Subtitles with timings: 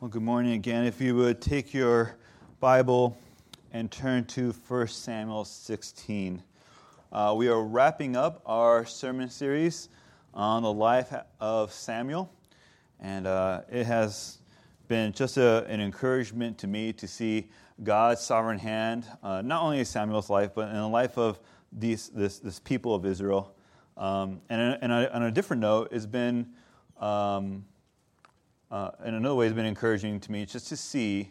[0.00, 0.84] Well, good morning again.
[0.84, 2.14] If you would take your
[2.60, 3.18] Bible
[3.72, 6.40] and turn to 1 Samuel 16.
[7.10, 9.88] Uh, we are wrapping up our sermon series
[10.32, 12.30] on the life of Samuel,
[13.00, 14.38] and uh, it has
[14.86, 17.50] been just a, an encouragement to me to see
[17.82, 21.40] God's sovereign hand, uh, not only in Samuel's life, but in the life of
[21.72, 23.52] these, this, this people of Israel.
[23.96, 26.50] Um, and, and on a different note, it's been.
[27.00, 27.64] Um,
[28.70, 31.30] uh, in another way, has been encouraging to me just to see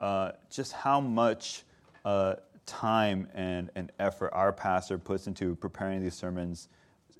[0.00, 1.62] uh, just how much
[2.04, 2.34] uh,
[2.66, 6.68] time and, and effort our pastor puts into preparing these sermons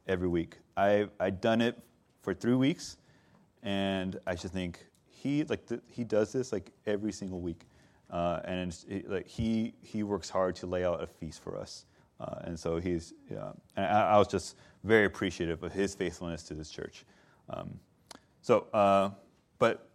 [0.06, 0.58] every week.
[0.76, 1.78] I've, I've done it
[2.22, 2.96] for three weeks,
[3.62, 7.66] and I just think he like he does this like every single week,
[8.10, 11.84] uh, and it, like he he works hard to lay out a feast for us,
[12.20, 16.42] uh, and so he's yeah, and I, I, was just very appreciative of his faithfulness
[16.44, 17.04] to this church.
[17.50, 17.78] Um,
[18.40, 19.10] so uh,
[19.62, 19.86] but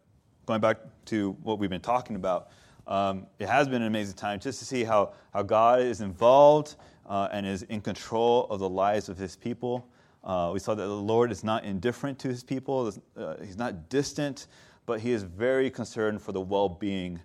[0.45, 2.51] going back to what we've been talking about,
[2.87, 6.77] um, it has been an amazing time just to see how, how God is involved
[7.05, 9.85] uh, and is in control of the lives of his people.
[10.23, 13.89] Uh, we saw that the Lord is not indifferent to his people, uh, he's not
[13.89, 14.47] distant,
[14.85, 17.19] but he is very concerned for the well being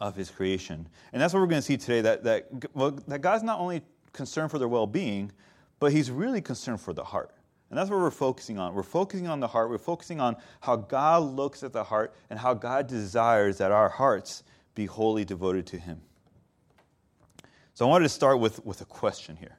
[0.00, 0.88] of his creation.
[1.12, 3.82] And that's what we're going to see today that, that, well, that God's not only
[4.14, 5.30] concerned for their well being,
[5.80, 7.30] but he's really concerned for the heart.
[7.72, 8.74] And that's what we're focusing on.
[8.74, 9.70] We're focusing on the heart.
[9.70, 13.88] We're focusing on how God looks at the heart and how God desires that our
[13.88, 14.42] hearts
[14.74, 16.02] be wholly devoted to Him.
[17.72, 19.56] So I wanted to start with, with a question here.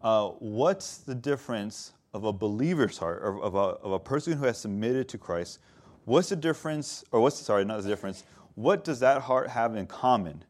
[0.00, 4.46] Uh, what's the difference of a believer's heart, or of a, of a person who
[4.46, 5.58] has submitted to Christ?
[6.06, 9.86] What's the difference, or what's, sorry, not the difference, what does that heart have in
[9.86, 10.42] common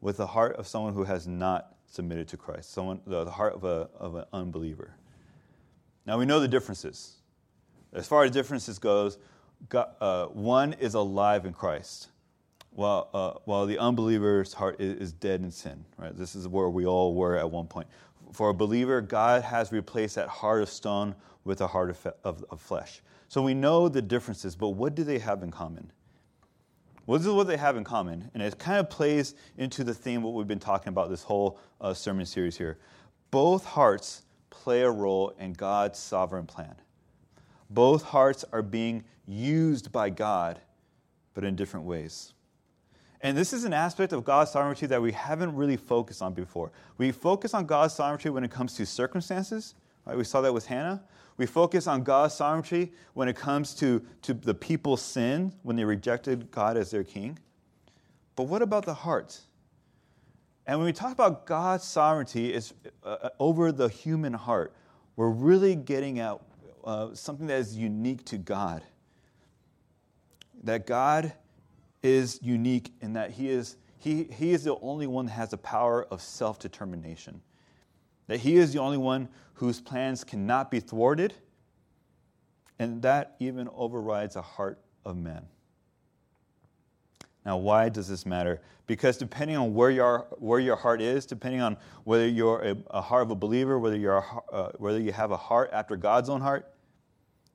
[0.00, 3.52] with the heart of someone who has not submitted to Christ, someone, the, the heart
[3.52, 4.94] of, a, of an unbeliever?
[6.06, 7.16] Now we know the differences.
[7.92, 9.18] As far as differences goes,
[9.68, 12.08] God, uh, one is alive in Christ,
[12.70, 15.84] while, uh, while the unbeliever's heart is, is, dead in sin.
[15.98, 16.16] Right?
[16.16, 17.86] This is where we all were at one point.
[18.32, 21.14] For a believer, God has replaced that heart of stone
[21.44, 23.02] with a heart of, of, of flesh.
[23.28, 25.92] So we know the differences, but what do they have in common?
[27.06, 29.92] Well, this is what they have in common, and it kind of plays into the
[29.92, 32.78] theme what we've been talking about this whole uh, sermon series here.
[33.30, 36.76] Both hearts play a role in God's sovereign plan.
[37.68, 40.60] Both hearts are being used by God,
[41.34, 42.34] but in different ways.
[43.22, 46.70] And this is an aspect of God's sovereignty that we haven't really focused on before.
[46.98, 49.74] We focus on God's sovereignty when it comes to circumstances.
[50.04, 50.16] Right?
[50.16, 51.02] We saw that with Hannah.
[51.36, 55.84] We focus on God's sovereignty when it comes to, to the people's sin when they
[55.84, 57.38] rejected God as their king.
[58.36, 59.38] But what about the heart?
[60.66, 62.72] And when we talk about God's sovereignty is
[63.04, 64.72] uh, uh, over the human heart,
[65.16, 66.38] we're really getting at
[66.84, 68.82] uh, something that is unique to God.
[70.62, 71.32] That God
[72.02, 75.58] is unique in that he is, he, he is the only one that has the
[75.58, 77.40] power of self determination.
[78.28, 81.34] That he is the only one whose plans cannot be thwarted,
[82.78, 85.46] and that even overrides the heart of man.
[87.44, 88.60] Now, why does this matter?
[88.86, 93.00] Because depending on where your, where your heart is, depending on whether you're a, a
[93.00, 96.28] heart of a believer, whether, you're a, uh, whether you have a heart after God's
[96.28, 96.72] own heart,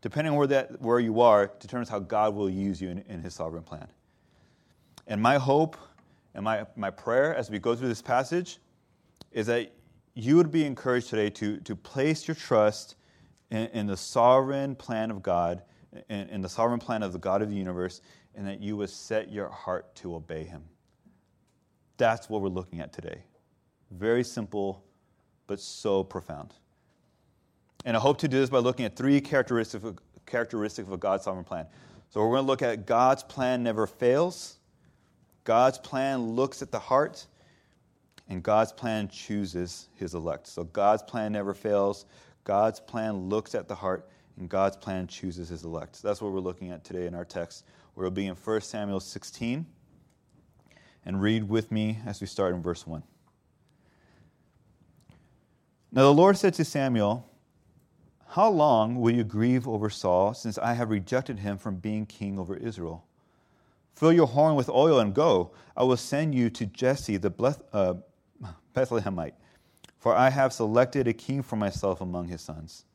[0.02, 3.22] depending on where, that, where you are, determines how God will use you in, in
[3.22, 3.88] His sovereign plan.
[5.08, 5.78] And my hope
[6.34, 8.59] and my, my prayer as we go through this passage
[9.31, 9.72] is that
[10.16, 12.96] you would be encouraged today to, to place your trust
[13.52, 15.62] in, in the sovereign plan of God,
[16.09, 18.02] in, in the sovereign plan of the God of the universe,
[18.38, 20.64] and that you would set your heart to obey him.
[21.98, 23.24] That's what we're looking at today.
[23.90, 24.84] Very simple,
[25.48, 26.53] but so profound.
[27.84, 31.24] And I hope to do this by looking at three characteristics of, characteristics of God's
[31.24, 31.66] sovereign plan.
[32.09, 34.58] So we're going to look at God's plan never fails,
[35.44, 37.25] God's plan looks at the heart,
[38.30, 40.48] and God's plan chooses his elect.
[40.48, 42.06] So God's plan never fails,
[42.44, 45.96] God's plan looks at the heart, and God's plan chooses his elect.
[45.96, 47.66] So That's what we're looking at today in our text.
[47.98, 49.66] We'll be in 1 Samuel 16
[51.04, 53.02] and read with me as we start in verse 1.
[55.92, 57.28] Now the Lord said to Samuel,
[58.28, 62.38] How long will you grieve over Saul, since I have rejected him from being king
[62.38, 63.04] over Israel?
[63.96, 65.54] Fill your horn with oil and go.
[65.76, 67.34] I will send you to Jesse the
[67.74, 67.96] uh,
[68.76, 69.34] Bethlehemite,
[69.98, 72.86] for I have selected a king for myself among his sons.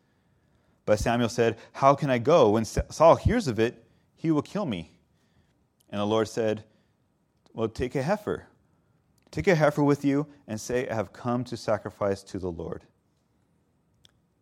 [0.86, 2.50] But Samuel said, How can I go?
[2.50, 3.82] When Saul hears of it,
[4.14, 4.91] he will kill me.
[5.92, 6.64] And the Lord said,
[7.52, 8.46] Well, take a heifer.
[9.30, 12.84] Take a heifer with you and say, I have come to sacrifice to the Lord.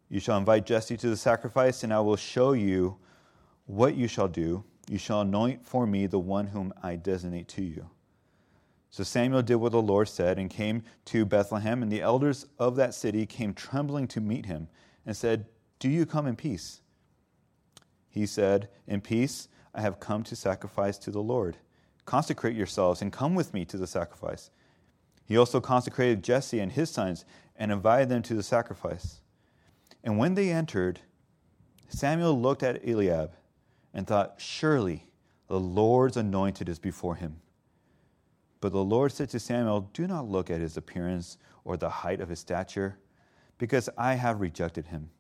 [0.08, 2.97] You shall invite Jesse to the sacrifice, and I will show you
[3.67, 4.64] what you shall do.
[4.88, 7.88] You shall anoint for me the one whom I designate to you.
[8.91, 12.75] So Samuel did what the Lord said and came to Bethlehem, and the elders of
[12.76, 14.67] that city came trembling to meet him
[15.06, 15.47] and said,
[15.79, 16.81] Do you come in peace?
[18.08, 21.56] He said, In peace, I have come to sacrifice to the Lord.
[22.05, 24.50] Consecrate yourselves and come with me to the sacrifice.
[25.25, 27.25] He also consecrated Jesse and his sons
[27.56, 29.20] and invited them to the sacrifice.
[30.02, 31.00] And when they entered,
[31.88, 33.32] Samuel looked at Eliab
[33.94, 35.06] and thought, Surely
[35.46, 37.40] the Lord's anointed is before him.
[38.61, 42.20] But the Lord said to Samuel, Do not look at his appearance or the height
[42.20, 42.99] of his stature,
[43.58, 45.11] because I have rejected him.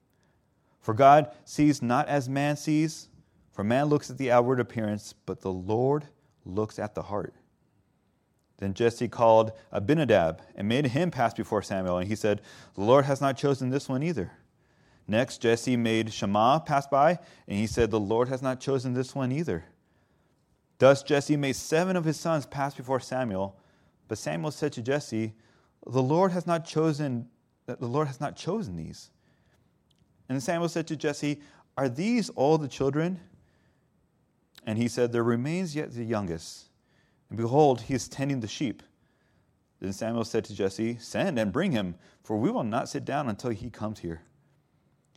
[0.80, 3.09] For God sees not as man sees,
[3.50, 6.06] for man looks at the outward appearance, but the Lord
[6.44, 7.34] looks at the heart.
[8.58, 11.98] Then Jesse called Abinadab and made him pass before Samuel.
[11.98, 12.42] And he said,
[12.74, 14.32] The Lord has not chosen this one either.
[15.08, 17.18] Next, Jesse made Shammah pass by,
[17.48, 19.64] and he said, The Lord has not chosen this one either.
[20.78, 23.58] Thus Jesse made seven of his sons pass before Samuel.
[24.08, 25.34] But Samuel said to Jesse,
[25.86, 27.28] The Lord has not chosen
[27.78, 29.10] the Lord has not chosen these.
[30.28, 31.40] And Samuel said to Jesse,
[31.76, 33.20] Are these all the children?
[34.64, 36.70] And he said, There remains yet the youngest
[37.30, 38.82] and behold, he is tending the sheep.
[39.80, 43.28] Then Samuel said to Jesse, Send and bring him, for we will not sit down
[43.28, 44.22] until he comes here.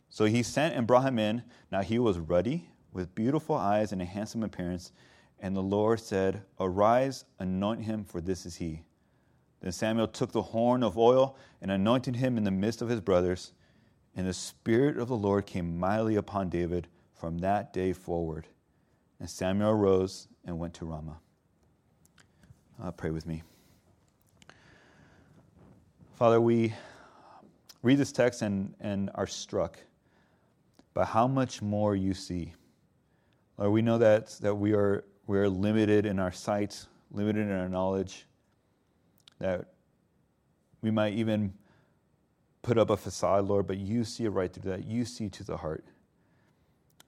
[0.08, 1.42] So he sent and brought him in.
[1.72, 4.92] Now he was ruddy, with beautiful eyes and a handsome appearance.
[5.40, 8.84] And the Lord said, Arise, anoint him, for this is he.
[9.60, 13.00] Then Samuel took the horn of oil and anointed him in the midst of his
[13.00, 13.52] brothers.
[14.14, 18.46] And the Spirit of the Lord came mightily upon David from that day forward.
[19.24, 21.16] And Samuel arose and went to Ramah.
[22.82, 23.42] Uh, pray with me.
[26.12, 26.74] Father, we
[27.82, 29.78] read this text and, and are struck
[30.92, 32.52] by how much more you see.
[33.56, 37.52] Lord, we know that, that we, are, we are limited in our sight, limited in
[37.52, 38.26] our knowledge,
[39.38, 39.68] that
[40.82, 41.50] we might even
[42.60, 44.84] put up a facade, Lord, but you see right through that.
[44.84, 45.86] You see to the heart.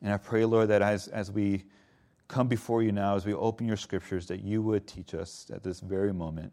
[0.01, 1.65] And I pray, Lord, that as, as we
[2.29, 5.63] come before you now as we open your scriptures that you would teach us at
[5.63, 6.53] this very moment,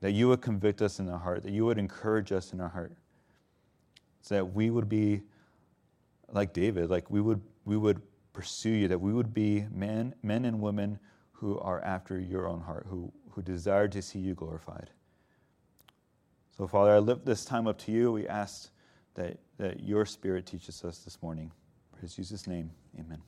[0.00, 2.68] that you would convict us in our heart, that you would encourage us in our
[2.68, 2.92] heart,
[4.22, 5.22] so that we would be
[6.32, 8.00] like David, like we would, we would
[8.32, 10.98] pursue you, that we would be men, men and women
[11.32, 14.90] who are after your own heart, who, who desire to see you glorified.
[16.56, 18.12] So, Father, I lift this time up to you.
[18.12, 18.70] We ask
[19.14, 21.50] that, that your Spirit teaches us this morning.
[21.98, 22.70] Praise Jesus' name.
[22.98, 23.22] Amen.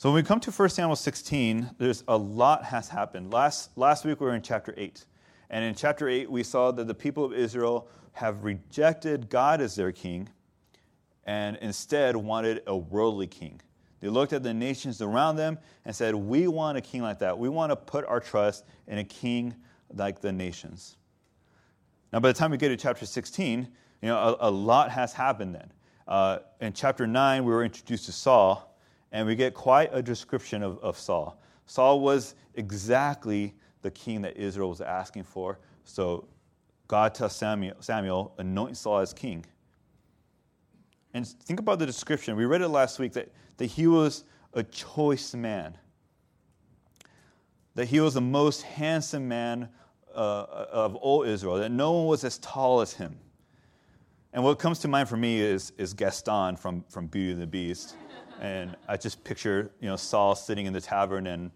[0.00, 3.34] So when we come to 1 Samuel 16, there's a lot has happened.
[3.34, 5.04] Last, last week we were in chapter 8.
[5.50, 9.74] And in chapter 8, we saw that the people of Israel have rejected God as
[9.74, 10.30] their king
[11.26, 13.60] and instead wanted a worldly king.
[14.00, 17.38] They looked at the nations around them and said, We want a king like that.
[17.38, 19.54] We want to put our trust in a king
[19.92, 20.96] like the nations.
[22.10, 23.68] Now, by the time we get to chapter 16,
[24.00, 25.70] you know, a, a lot has happened then.
[26.08, 28.69] Uh, in chapter 9, we were introduced to Saul,
[29.12, 31.40] and we get quite a description of, of Saul.
[31.66, 35.58] Saul was exactly the king that Israel was asking for.
[35.84, 36.28] So
[36.88, 39.44] God tells Samuel, Samuel anoint Saul as king.
[41.14, 42.36] And think about the description.
[42.36, 44.24] We read it last week that, that he was
[44.54, 45.76] a choice man,
[47.74, 49.68] that he was the most handsome man
[50.14, 53.16] uh, of all Israel, that no one was as tall as him.
[54.32, 57.46] And what comes to mind for me is, is Gaston from, from Beauty and the
[57.46, 57.96] Beast.
[58.40, 61.50] And I just picture, you know, Saul sitting in the tavern and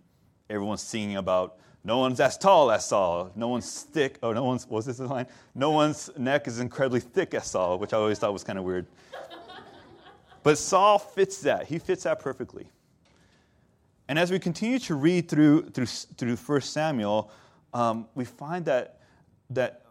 [0.50, 3.30] everyone's singing about no one's as tall as Saul.
[3.34, 4.18] No one's thick.
[4.22, 5.26] Oh, no one's, was this line?
[5.54, 8.64] No one's neck is incredibly thick as Saul, which I always thought was kind of
[8.64, 8.86] weird.
[10.42, 11.66] But Saul fits that.
[11.66, 12.68] He fits that perfectly.
[14.08, 17.30] And as we continue to read through, through, through 1 Samuel,
[17.72, 19.00] um, we find that,
[19.50, 19.83] that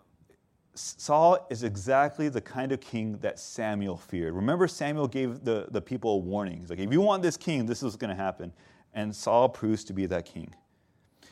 [0.75, 4.33] Saul is exactly the kind of king that Samuel feared.
[4.33, 6.59] Remember, Samuel gave the, the people a warning.
[6.59, 8.51] He's like, if you want this king, this is going to happen.
[8.93, 10.53] And Saul proves to be that king.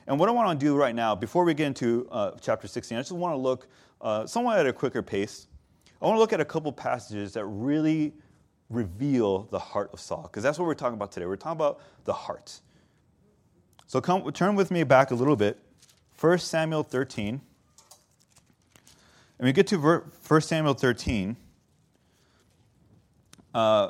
[0.07, 2.97] And what I want to do right now, before we get into uh, chapter 16,
[2.97, 3.67] I just want to look
[4.01, 5.47] uh, somewhat at a quicker pace.
[6.01, 8.13] I want to look at a couple passages that really
[8.69, 11.25] reveal the heart of Saul, because that's what we're talking about today.
[11.25, 12.59] We're talking about the heart.
[13.87, 15.59] So come, turn with me back a little bit.
[16.19, 17.41] 1 Samuel 13.
[19.41, 21.35] And we get to 1 Samuel 13.
[23.55, 23.89] Uh,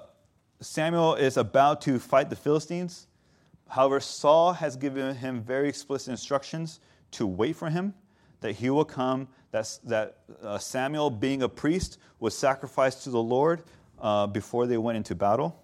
[0.62, 3.08] Samuel is about to fight the Philistines.
[3.68, 6.80] However, Saul has given him very explicit instructions
[7.12, 7.94] to wait for him,
[8.40, 13.22] that he will come, that, that uh, Samuel, being a priest, was sacrificed to the
[13.22, 13.64] Lord
[14.00, 15.62] uh, before they went into battle.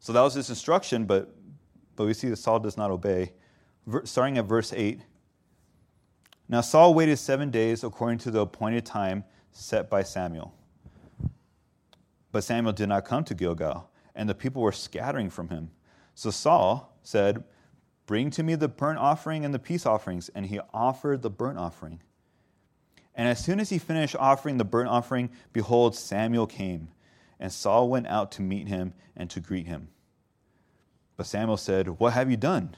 [0.00, 1.32] So that was his instruction, but,
[1.94, 3.30] but we see that Saul does not obey.
[4.02, 4.98] Starting at verse 8.
[6.48, 10.54] Now Saul waited seven days according to the appointed time set by Samuel.
[12.32, 15.70] But Samuel did not come to Gilgal, and the people were scattering from him.
[16.14, 17.44] So Saul said,
[18.06, 20.28] Bring to me the burnt offering and the peace offerings.
[20.34, 22.00] And he offered the burnt offering.
[23.14, 26.88] And as soon as he finished offering the burnt offering, behold, Samuel came.
[27.40, 29.88] And Saul went out to meet him and to greet him.
[31.16, 32.76] But Samuel said, What have you done?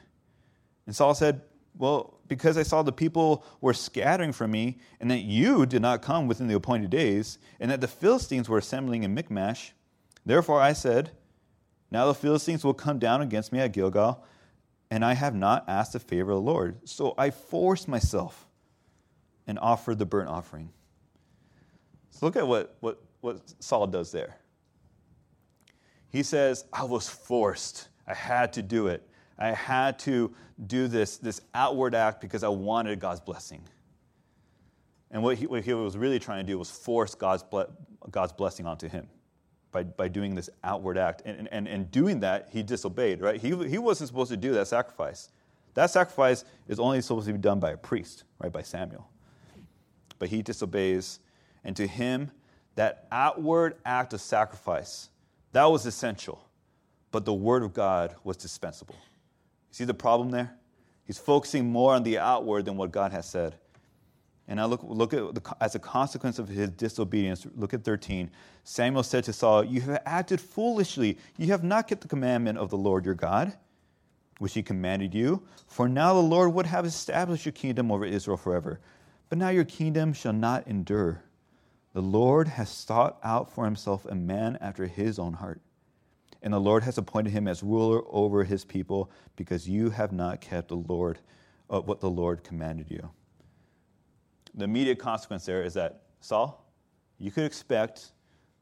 [0.86, 1.42] And Saul said,
[1.76, 6.02] Well, because I saw the people were scattering from me, and that you did not
[6.02, 9.72] come within the appointed days, and that the Philistines were assembling in Michmash,
[10.24, 11.10] therefore I said,
[11.90, 14.24] Now the Philistines will come down against me at Gilgal,
[14.90, 16.88] and I have not asked the favor of the Lord.
[16.88, 18.46] So I forced myself
[19.46, 20.70] and offered the burnt offering.
[22.10, 24.36] So look at what, what, what Saul does there.
[26.08, 27.88] He says, I was forced.
[28.06, 29.06] I had to do it.
[29.38, 30.34] I had to
[30.66, 33.62] do this, this outward act because I wanted God's blessing.
[35.10, 37.72] And what he, what he was really trying to do was force God's, ble-
[38.10, 39.06] God's blessing onto him
[39.72, 41.22] by, by doing this outward act.
[41.24, 43.40] And, and, and doing that, he disobeyed, right?
[43.40, 45.30] He, he wasn't supposed to do that sacrifice.
[45.74, 48.50] That sacrifice is only supposed to be done by a priest, right?
[48.50, 49.08] By Samuel.
[50.18, 51.20] But he disobeys.
[51.62, 52.30] And to him,
[52.76, 55.10] that outward act of sacrifice,
[55.52, 56.42] that was essential.
[57.10, 58.96] But the word of God was dispensable.
[59.76, 60.56] See the problem there?
[61.04, 63.56] He's focusing more on the outward than what God has said.
[64.48, 68.30] And now look, look at the, as a consequence of his disobedience, look at 13.
[68.64, 71.18] Samuel said to Saul, You have acted foolishly.
[71.36, 73.52] You have not kept the commandment of the Lord your God,
[74.38, 75.42] which he commanded you.
[75.66, 78.80] For now the Lord would have established your kingdom over Israel forever.
[79.28, 81.22] But now your kingdom shall not endure.
[81.92, 85.60] The Lord has sought out for himself a man after his own heart.
[86.42, 90.40] And the Lord has appointed him as ruler over his people because you have not
[90.40, 91.18] kept the Lord,
[91.70, 93.10] uh, what the Lord commanded you
[94.56, 96.64] the immediate consequence there is that, Saul,
[97.18, 98.12] you could expect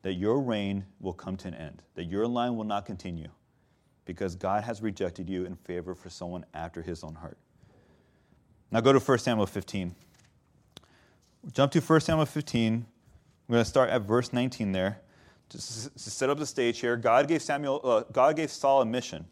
[0.02, 3.28] that your reign will come to an end, that your line will not continue,
[4.04, 7.38] because God has rejected you in favor for someone after his own heart.
[8.70, 9.94] Now go to 1 Samuel 15.
[11.52, 12.86] Jump to 1 Samuel 15.
[13.46, 15.00] We're going to start at verse 19 there.
[15.54, 19.24] To, set up the stage here, God gave, Samuel, uh, God gave Saul a mission.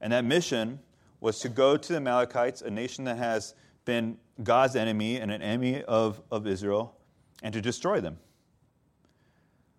[0.00, 0.80] And that mission
[1.20, 3.54] was to go to the Amalekites, a nation that has
[3.84, 6.96] been God's enemy and an enemy of, of Israel,
[7.44, 8.18] and to destroy them.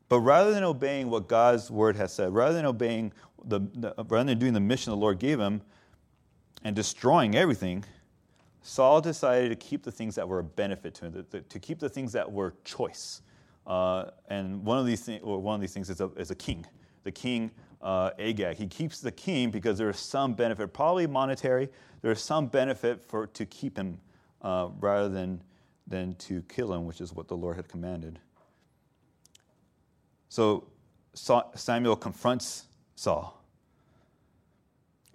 [0.07, 3.11] But rather than obeying what God's word has said, rather than obeying
[3.43, 5.61] the, the, rather than doing the mission the Lord gave him
[6.63, 7.83] and destroying everything,
[8.61, 11.79] Saul decided to keep the things that were a benefit to him, to, to keep
[11.79, 13.21] the things that were choice.
[13.65, 16.35] Uh, and one of these things, or one of these things is a, is a
[16.35, 16.65] king.
[17.03, 17.51] The king
[17.81, 18.57] uh, Agag.
[18.57, 21.69] He keeps the king because there is some benefit, probably monetary.
[22.01, 23.99] There is some benefit for to keep him
[24.41, 25.41] uh, rather than
[25.85, 28.19] than to kill him, which is what the Lord had commanded.
[30.29, 30.67] So
[31.13, 32.65] Samuel confronts
[32.95, 33.43] Saul.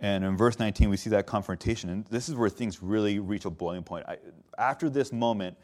[0.00, 1.90] And in verse 19, we see that confrontation.
[1.90, 4.07] And this is where things really reach a boiling point.
[4.07, 4.19] I,
[4.57, 5.57] after this moment,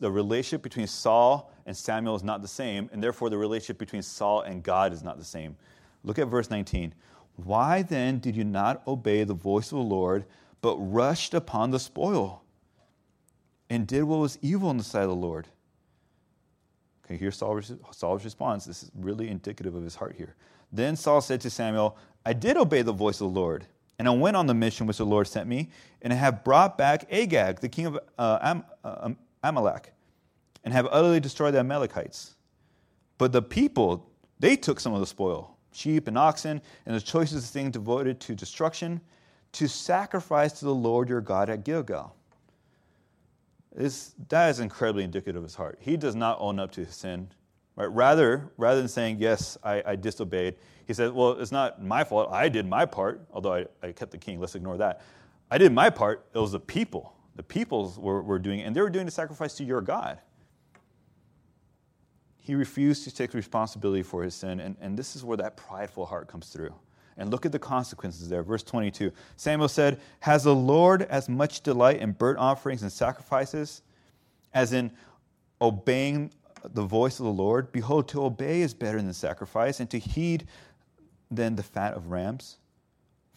[0.00, 4.02] the relationship between Saul and Samuel is not the same, and therefore the relationship between
[4.02, 5.56] Saul and God is not the same.
[6.02, 6.94] Look at verse 19.
[7.36, 10.24] Why then did you not obey the voice of the Lord,
[10.60, 12.42] but rushed upon the spoil
[13.70, 15.46] and did what was evil in the sight of the Lord?
[17.04, 18.64] Okay, here's Saul's, Saul's response.
[18.64, 20.34] This is really indicative of his heart here.
[20.72, 21.96] Then Saul said to Samuel,
[22.26, 23.66] I did obey the voice of the Lord,
[23.98, 25.70] and I went on the mission which the Lord sent me,
[26.02, 29.10] and I have brought back Agag, the king of uh, Am- uh,
[29.42, 29.92] Amalek,
[30.64, 32.36] and have utterly destroyed the Amalekites.
[33.18, 37.52] But the people, they took some of the spoil sheep and oxen, and the choicest
[37.52, 39.00] thing devoted to destruction,
[39.52, 42.14] to sacrifice to the Lord your God at Gilgal.
[43.74, 45.78] This, that is incredibly indicative of his heart.
[45.80, 47.28] He does not own up to his sin.
[47.76, 47.86] Right?
[47.86, 50.56] Rather, rather than saying, Yes, I, I disobeyed,
[50.86, 52.30] he says, Well, it's not my fault.
[52.32, 54.40] I did my part, although I, I kept the king.
[54.40, 55.02] Let's ignore that.
[55.50, 56.26] I did my part.
[56.34, 57.14] It was the people.
[57.36, 60.18] The peoples were, were doing and they were doing the sacrifice to your God
[62.50, 64.58] he refused to take responsibility for his sin.
[64.58, 66.74] And, and this is where that prideful heart comes through.
[67.16, 68.42] And look at the consequences there.
[68.42, 73.82] Verse 22 Samuel said, Has the Lord as much delight in burnt offerings and sacrifices
[74.52, 74.90] as in
[75.60, 76.32] obeying
[76.64, 77.70] the voice of the Lord?
[77.70, 80.48] Behold, to obey is better than sacrifice, and to heed
[81.30, 82.58] than the fat of rams.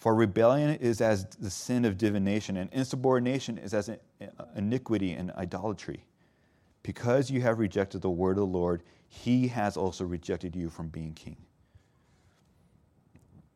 [0.04, 3.90] For rebellion is as the sin of divination, and insubordination is as
[4.54, 6.04] iniquity and idolatry.
[6.82, 10.90] Because you have rejected the word of the Lord, he has also rejected you from
[10.90, 11.38] being king.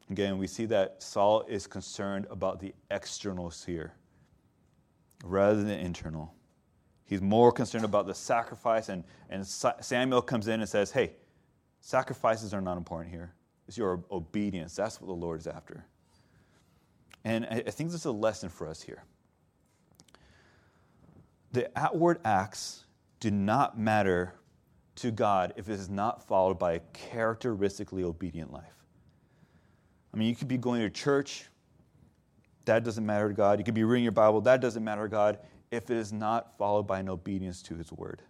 [0.10, 3.92] Again, we see that Saul is concerned about the externals here
[5.26, 6.34] rather than internal.
[7.04, 11.12] He's more concerned about the sacrifice, and, and Samuel comes in and says, Hey,
[11.82, 13.34] sacrifices are not important here.
[13.68, 14.78] It's your obedience.
[14.78, 15.86] That's what the Lord is after.
[17.24, 19.04] And I think this is a lesson for us here.
[21.52, 22.86] The outward acts
[23.20, 24.36] do not matter
[24.96, 28.64] to God if it is not followed by a characteristically obedient life.
[30.14, 31.46] I mean, you could be going to church,
[32.66, 33.60] that doesn't matter to God.
[33.60, 35.40] You could be reading your Bible, that doesn't matter to God
[35.72, 38.22] if it is not followed by an obedience to His Word.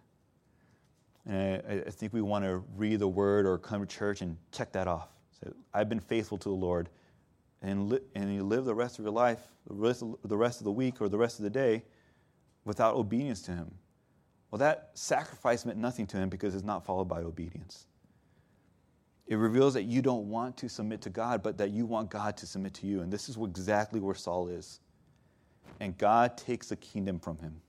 [1.26, 4.36] And I, I think we want to read the Word or come to church and
[4.52, 5.08] check that off.
[5.42, 6.88] Say, I've been faithful to the Lord.
[7.60, 10.60] And, li- and you live the rest of your life, the rest of, the rest
[10.60, 11.82] of the week or the rest of the day,
[12.64, 13.74] without obedience to Him.
[14.50, 17.86] Well, that sacrifice meant nothing to Him because it's not followed by obedience.
[19.28, 22.36] It reveals that you don't want to submit to God, but that you want God
[22.38, 23.02] to submit to you.
[23.02, 24.80] And this is exactly where Saul is.
[25.80, 27.60] And God takes the kingdom from him.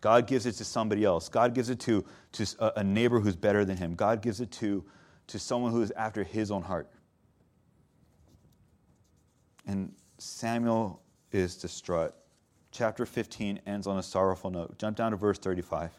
[0.00, 1.28] God gives it to somebody else.
[1.28, 3.94] God gives it to, to a neighbor who's better than him.
[3.94, 4.84] God gives it to,
[5.26, 6.88] to someone who is after his own heart.
[9.66, 11.02] And Samuel
[11.32, 12.14] is distraught.
[12.72, 14.78] Chapter 15 ends on a sorrowful note.
[14.78, 15.92] Jump down to verse 35.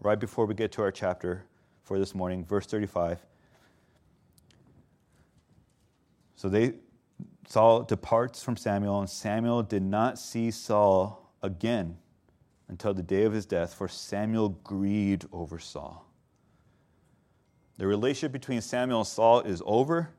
[0.00, 1.44] Right before we get to our chapter
[1.82, 3.24] for this morning, verse 35.
[6.36, 6.74] So they
[7.46, 11.98] Saul departs from Samuel, and Samuel did not see Saul again
[12.68, 16.06] until the day of his death, for Samuel grieved over Saul.
[17.76, 20.10] The relationship between Samuel and Saul is over,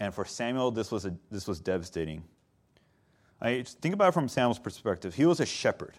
[0.00, 2.24] and for Samuel, this was, a, this was devastating.
[3.40, 5.14] I think about it from Samuel's perspective.
[5.14, 5.96] He was a shepherd.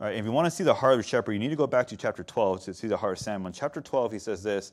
[0.00, 1.86] If you want to see the heart of a shepherd, you need to go back
[1.88, 3.46] to chapter 12 to see the heart of Samuel.
[3.46, 4.72] In chapter 12, he says this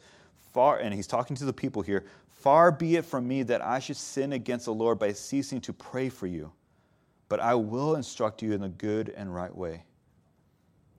[0.53, 3.79] far, and he's talking to the people here Far be it from me that I
[3.79, 6.53] should sin against the Lord by ceasing to pray for you,
[7.27, 9.83] but I will instruct you in the good and right way.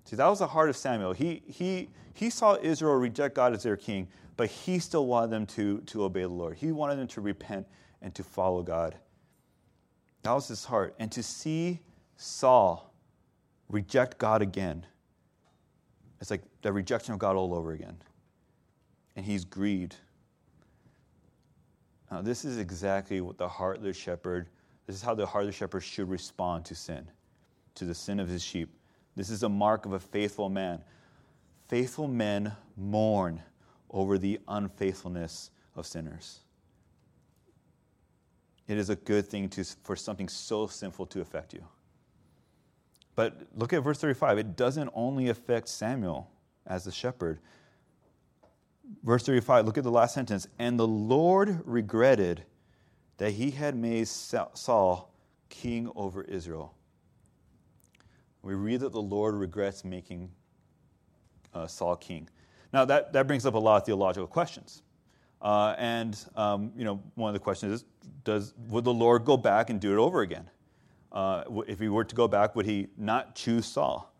[0.05, 1.15] See, that was the heart of Samuel.
[1.15, 4.07] He, he, he saw Israel reject God as their king,
[4.41, 6.57] but he still wanted them to, to obey the Lord.
[6.57, 7.67] He wanted them to repent
[8.01, 8.97] and to follow God.
[10.23, 10.95] That was his heart.
[10.99, 11.81] And to see
[12.17, 12.91] Saul
[13.69, 14.87] reject God again,
[16.23, 17.99] it's like the rejection of God all over again.
[19.15, 19.97] And he's grieved.
[22.11, 24.49] Now, this is exactly what the heart of the shepherd,
[24.87, 27.07] this is how the heart of the shepherd should respond to sin,
[27.75, 28.75] to the sin of his sheep.
[29.17, 30.83] This is a mark of a faithful man.
[31.69, 33.43] Faithful men mourn
[33.91, 36.41] over the unfaithfulness of sinners.
[38.69, 41.65] It is a good thing to, for something so sinful to affect you.
[43.17, 44.39] But look at verse 35.
[44.39, 46.31] It doesn't only affect Samuel
[46.67, 47.41] as the shepherd,
[49.03, 50.47] verse 35, look at the last sentence.
[50.59, 52.45] And the Lord regretted
[53.19, 55.13] that he had made Saul
[55.49, 56.75] king over Israel.
[58.43, 60.31] We read that the Lord regrets making
[61.53, 62.29] uh, Saul king.
[62.73, 64.83] Now, that, that brings up a lot of theological questions.
[65.43, 67.85] Uh, and, um, you know, one of the questions is,
[68.25, 70.49] does, would the Lord go back and do it over again?
[71.13, 74.13] Uh, if he were to go back, would he not choose Saul?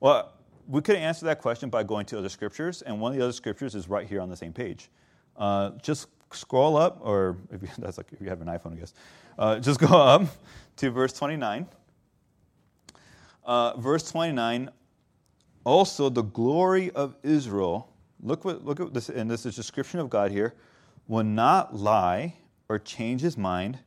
[0.00, 0.32] Well,
[0.66, 3.32] we could answer that question by going to other scriptures, and one of the other
[3.32, 4.90] scriptures is right here on the same page.
[5.36, 8.76] Uh, just scroll up, or if you, that's like if you have an iPhone, I
[8.76, 8.94] guess.
[9.38, 10.22] Uh, just go up
[10.76, 11.66] to verse 29.
[13.44, 14.70] Uh, verse 29.
[15.68, 17.92] Also, the glory of Israel.
[18.22, 20.54] Look what look at this, and this is description of God here.
[21.08, 22.36] Will not lie
[22.70, 23.78] or change his mind,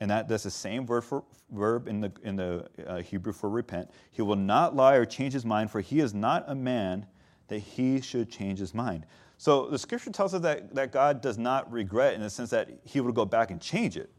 [0.00, 3.50] and that, that's the same word for, verb in the, in the uh, Hebrew for
[3.50, 3.90] repent.
[4.10, 7.04] He will not lie or change his mind, for he is not a man
[7.48, 9.04] that he should change his mind.
[9.36, 12.70] So the scripture tells us that, that God does not regret in the sense that
[12.84, 14.10] he would go back and change it.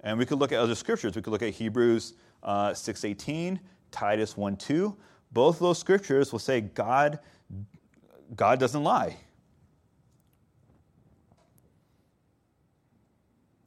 [0.00, 1.16] And we could look at other scriptures.
[1.16, 2.12] We could look at Hebrews
[2.42, 3.58] uh, 6.18,
[3.90, 4.94] Titus 1.2.
[5.32, 7.18] Both those scriptures will say God,
[8.34, 9.16] God doesn't lie.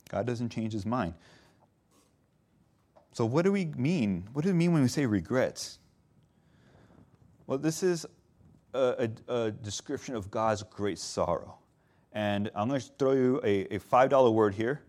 [0.10, 1.14] God doesn't change his mind.
[3.14, 4.28] So, what do we mean?
[4.34, 5.80] What do we mean when we say regrets?
[7.48, 8.06] Well, this is
[8.74, 11.58] a, a, a description of God's great sorrow.
[12.12, 14.82] And I'm going to throw you a, a $5 word here.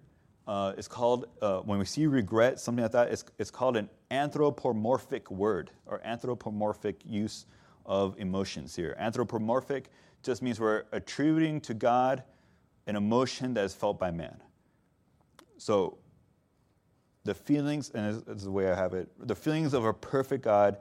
[0.46, 3.88] Uh, it's called, uh, when we see regret, something like that, it's, it's called an
[4.11, 7.46] anthropomorphic word or anthropomorphic use
[7.87, 8.94] of emotions here.
[8.98, 9.90] Anthropomorphic
[10.22, 12.22] just means we're attributing to God
[12.87, 14.42] an emotion that is felt by man.
[15.57, 15.98] So
[17.24, 20.44] the feelings, and this is the way I have it, the feelings of a perfect
[20.44, 20.76] God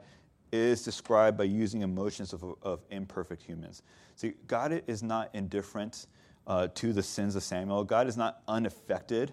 [0.52, 3.82] is described by using emotions of, of imperfect humans.
[4.14, 6.06] See, God is not indifferent
[6.46, 7.82] uh, to the sins of Samuel.
[7.84, 9.32] God is not unaffected.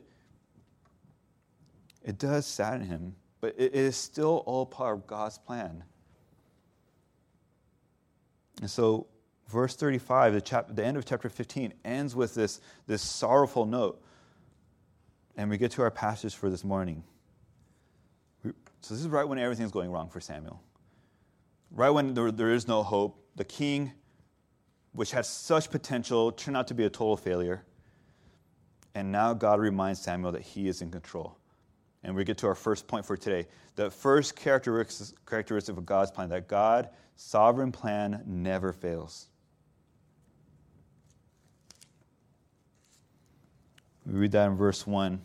[2.03, 5.83] It does sadden him, but it is still all part of God's plan.
[8.61, 9.07] And so,
[9.49, 14.01] verse 35, the, chap- the end of chapter 15, ends with this, this sorrowful note.
[15.37, 17.03] And we get to our passage for this morning.
[18.43, 20.61] So, this is right when everything's going wrong for Samuel.
[21.71, 23.17] Right when there, there is no hope.
[23.35, 23.93] The king,
[24.93, 27.63] which had such potential, turned out to be a total failure.
[28.93, 31.37] And now God reminds Samuel that he is in control.
[32.03, 33.47] And we get to our first point for today.
[33.75, 39.27] The first characteristic of God's plan that God's sovereign plan never fails.
[44.05, 45.21] We read that in verse 1.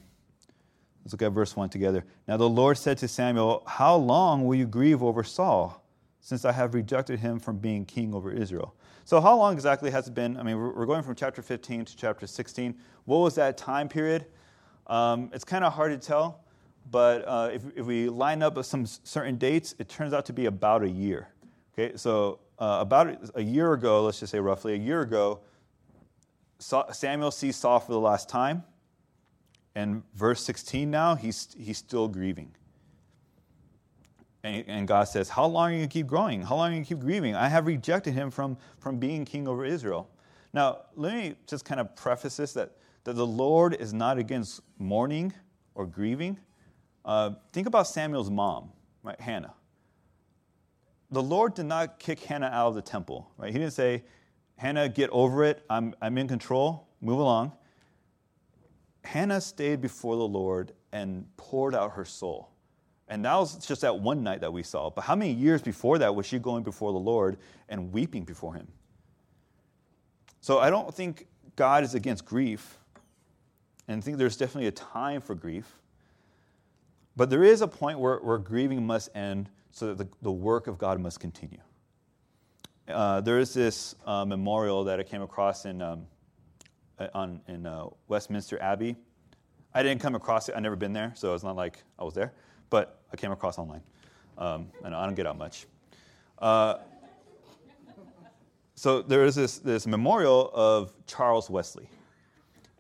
[1.03, 2.05] Let's look at verse 1 together.
[2.29, 5.83] Now the Lord said to Samuel, How long will you grieve over Saul,
[6.21, 8.75] since I have rejected him from being king over Israel?
[9.05, 10.37] So, how long exactly has it been?
[10.37, 12.75] I mean, we're going from chapter 15 to chapter 16.
[13.05, 14.27] What was that time period?
[14.89, 16.45] Um, it's kind of hard to tell,
[16.91, 20.47] but uh, if, if we line up some certain dates, it turns out to be
[20.47, 21.29] about a year.
[21.73, 25.41] Okay, so uh, about a year ago, let's just say roughly a year ago,
[26.59, 28.65] Samuel sees Saul for the last time.
[29.75, 32.55] And verse 16 now, he's, he's still grieving.
[34.43, 36.41] And, and God says, How long are you going to keep growing?
[36.41, 37.35] How long are you going to keep grieving?
[37.35, 40.09] I have rejected him from, from being king over Israel.
[40.55, 42.73] Now, let me just kind of preface this that,
[43.05, 45.35] that the Lord is not against mourning
[45.75, 46.39] or grieving.
[47.07, 48.71] Uh, think about Samuel's mom,
[49.05, 49.19] right?
[49.21, 49.55] Hannah.
[51.13, 53.53] The Lord did not kick Hannah out of the temple, right?
[53.53, 54.03] He didn't say,
[54.57, 55.65] Hannah, get over it.
[55.71, 56.89] I'm, I'm in control.
[57.01, 57.53] Move along.
[59.05, 62.51] Hannah stayed before the Lord and poured out her soul.
[63.07, 64.91] And that was just that one night that we saw.
[64.91, 67.39] But how many years before that was she going before the Lord
[67.69, 68.67] and weeping before Him?
[70.41, 72.79] So I don't think God is against grief.
[73.87, 75.73] And I think there's definitely a time for grief.
[77.17, 80.67] But there is a point where, where grieving must end so that the, the work
[80.67, 81.61] of God must continue.
[82.89, 86.07] Uh, there is this uh, memorial that I came across in um,
[86.99, 88.97] uh, on, in uh, Westminster Abbey.
[89.75, 92.15] I didn't come across it, I've never been there, so it's not like I was
[92.15, 92.33] there,
[92.71, 93.83] but I came across online.
[94.39, 95.67] Um, and I don't get out much.
[96.39, 96.77] Uh,
[98.75, 101.89] so there is this, this memorial of Charles Wesley.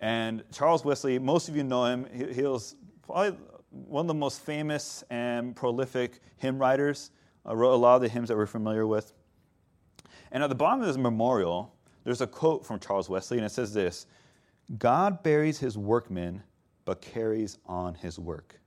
[0.01, 3.37] And Charles Wesley, most of you know him, he, he was probably
[3.87, 7.11] one of the most famous and prolific hymn writers,
[7.47, 9.13] uh, wrote a lot of the hymns that we're familiar with.
[10.33, 13.51] And at the bottom of this memorial, there's a quote from Charles Wesley, and it
[13.51, 14.07] says this
[14.79, 16.43] God buries his workmen,
[16.85, 18.61] but carries on his work.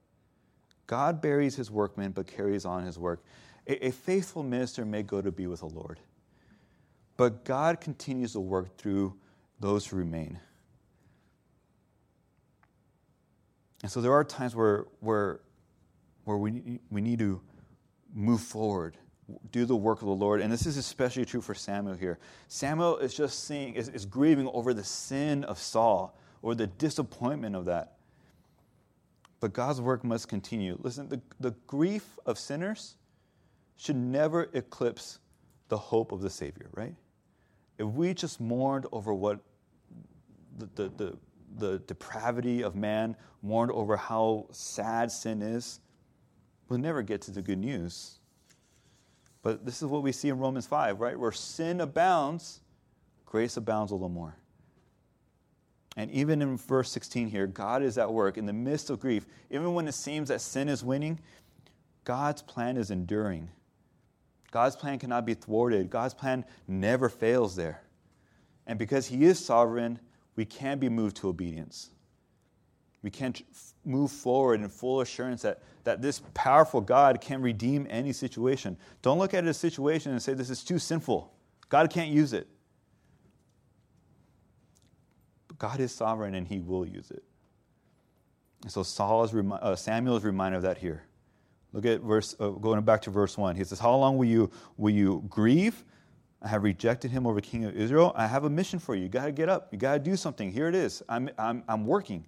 [0.87, 3.23] God buries his workmen, but carries on his work.
[3.67, 5.99] A, a faithful minister may go to be with the Lord,
[7.17, 9.15] but God continues to work through
[9.59, 10.39] those who remain.
[13.81, 15.39] And so there are times where, where,
[16.25, 17.41] where we, we need to
[18.13, 18.97] move forward
[19.51, 20.41] do the work of the Lord.
[20.41, 22.19] And this is especially true for Samuel here.
[22.47, 27.55] Samuel is just seeing, is, is grieving over the sin of Saul or the disappointment
[27.55, 27.93] of that.
[29.39, 30.77] But God's work must continue.
[30.81, 32.95] Listen, the, the grief of sinners
[33.77, 35.19] should never eclipse
[35.69, 36.95] the hope of the Savior, right?
[37.77, 39.39] If we just mourned over what
[40.57, 41.17] the, the, the,
[41.57, 45.79] the depravity of man, mourned over how sad sin is,
[46.67, 48.19] we'll never get to the good news.
[49.41, 51.17] But this is what we see in Romans 5, right?
[51.17, 52.61] Where sin abounds,
[53.25, 54.35] grace abounds a little more.
[55.95, 59.25] And even in verse 16 here, God is at work in the midst of grief.
[59.49, 61.19] Even when it seems that sin is winning,
[62.03, 63.49] God's plan is enduring.
[64.51, 65.89] God's plan cannot be thwarted.
[65.89, 67.81] God's plan never fails there.
[68.65, 69.99] And because He is sovereign,
[70.39, 71.89] we can be moved to obedience.
[73.01, 73.33] We can
[73.83, 78.77] move forward in full assurance that, that this powerful God can redeem any situation.
[79.01, 81.33] Don't look at a situation and say, This is too sinful.
[81.67, 82.47] God can't use it.
[85.49, 87.25] But God is sovereign and he will use it.
[88.63, 91.03] And so Saul is remi- uh, Samuel is reminded of that here.
[91.73, 93.57] Look at verse, uh, going back to verse 1.
[93.57, 95.83] He says, How long will you, will you grieve?
[96.41, 98.13] I have rejected him over king of Israel.
[98.15, 99.03] I have a mission for you.
[99.03, 99.67] You got to get up.
[99.71, 100.51] You got to do something.
[100.51, 101.03] Here it is.
[101.09, 102.25] I'm, I'm, I'm working.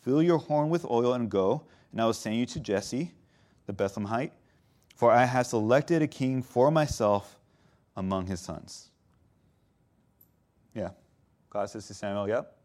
[0.00, 3.12] Fill your horn with oil and go, and I will send you to Jesse,
[3.66, 4.30] the Bethlehemite,
[4.94, 7.38] for I have selected a king for myself
[7.96, 8.90] among his sons.
[10.74, 10.90] Yeah.
[11.50, 12.56] God says to Samuel, Yep,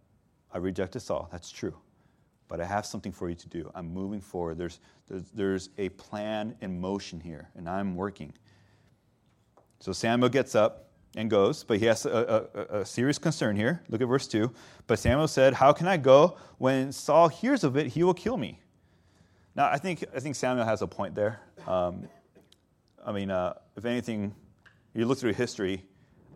[0.53, 1.27] I rejected Saul.
[1.31, 1.73] That's true.
[2.47, 3.71] But I have something for you to do.
[3.73, 4.57] I'm moving forward.
[4.57, 8.34] There's, there's, there's a plan in motion here, and I'm working.
[9.82, 13.84] So Samuel gets up, and goes, but he has a, a, a, serious concern here.
[13.89, 14.52] Look at verse 2.
[14.88, 16.38] But Samuel said, How can I go?
[16.58, 18.60] When Saul hears of it, he will kill me.
[19.56, 21.41] Now, I think, I think Samuel has a point there.
[21.67, 22.08] Um,
[23.06, 24.34] I mean, uh, if anything,
[24.94, 25.84] you look through history,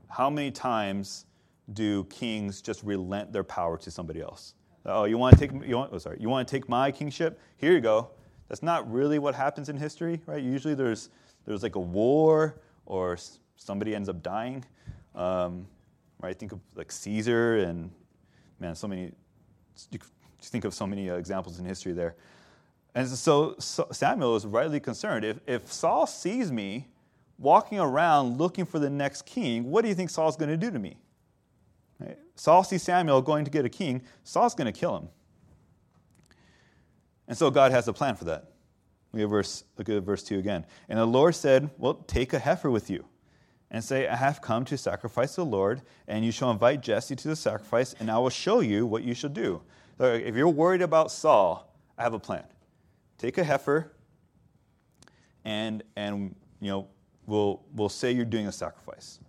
[0.10, 1.26] how many times
[1.74, 4.56] do kings just relent their power to somebody else?
[4.86, 7.40] Oh, you want to take you want, oh, sorry, you want to take my kingship?
[7.58, 8.12] Here you go.
[8.50, 10.44] That's not really what happens in history, right?
[10.44, 11.10] Usually there's
[11.46, 13.18] there's like a war or
[13.56, 14.64] somebody ends up dying.
[15.14, 15.68] Um,
[16.22, 16.38] right?
[16.38, 17.92] Think of like Caesar and
[18.60, 19.12] man, so many.
[19.92, 20.00] You
[20.42, 22.16] think of so many uh, examples in history there.
[22.94, 25.26] And so, so Samuel is rightly concerned.
[25.26, 26.88] If, if Saul sees me
[27.38, 30.72] walking around looking for the next king, what do you think Saul's going to do
[30.72, 30.96] to me?
[32.00, 32.18] Right?
[32.36, 34.02] Saul sees Samuel going to get a king.
[34.24, 35.10] Saul's going to kill him.
[37.28, 38.52] And so God has a plan for that.
[39.16, 40.66] Look at verse, look at verse 2 again.
[40.90, 43.06] And the Lord said, Well, take a heifer with you
[43.72, 47.30] and say, I have come to sacrifice the Lord, and you shall invite Jesse to
[47.30, 49.62] the sacrifice, and I will show you what you shall do.
[49.98, 52.44] So if you're worried about Saul, I have a plan.
[53.18, 53.94] Take a heifer,
[55.46, 56.90] and, and you know,
[57.26, 59.20] we'll, we'll say you're doing a sacrifice.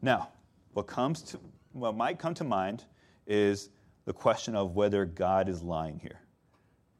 [0.00, 0.28] Now,
[0.74, 1.40] what, comes to,
[1.72, 2.84] what might come to mind
[3.26, 3.70] is
[4.04, 6.20] the question of whether God is lying here.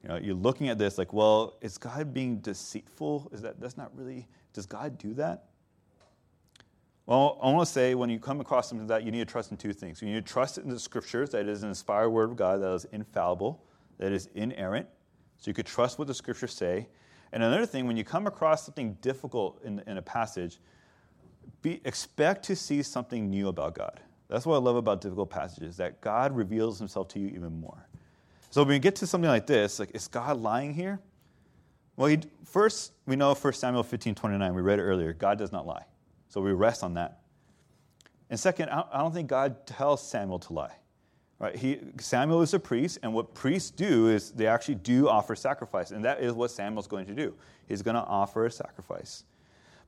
[0.05, 3.31] You know, you're looking at this like, well, is God being deceitful?
[3.33, 4.29] Is that that's not really?
[4.53, 5.47] Does God do that?
[7.07, 9.33] Well, I want to say when you come across something like that, you need to
[9.33, 10.03] trust in two things.
[10.03, 12.61] You need to trust in the scriptures, that it is an inspired word of God,
[12.61, 13.65] that is infallible,
[13.97, 14.87] that is inerrant.
[15.39, 16.87] So you could trust what the scriptures say.
[17.33, 20.61] And another thing, when you come across something difficult in, in a passage,
[21.63, 24.01] be, expect to see something new about God.
[24.29, 27.89] That's what I love about difficult passages, that God reveals himself to you even more.
[28.55, 31.01] So when we get to something like this, like, is God lying here?
[31.97, 35.13] Well, he, first, we know 1 Samuel 15 29, we read it earlier.
[35.13, 35.83] God does not lie.
[36.29, 37.19] So we rest on that.
[38.31, 40.77] And second, I don't think God tells Samuel to lie.
[41.41, 41.57] Right?
[41.57, 45.91] He, Samuel is a priest, and what priests do is they actually do offer sacrifice,
[45.91, 47.35] and that is what Samuel's going to do.
[47.67, 49.25] He's going to offer a sacrifice.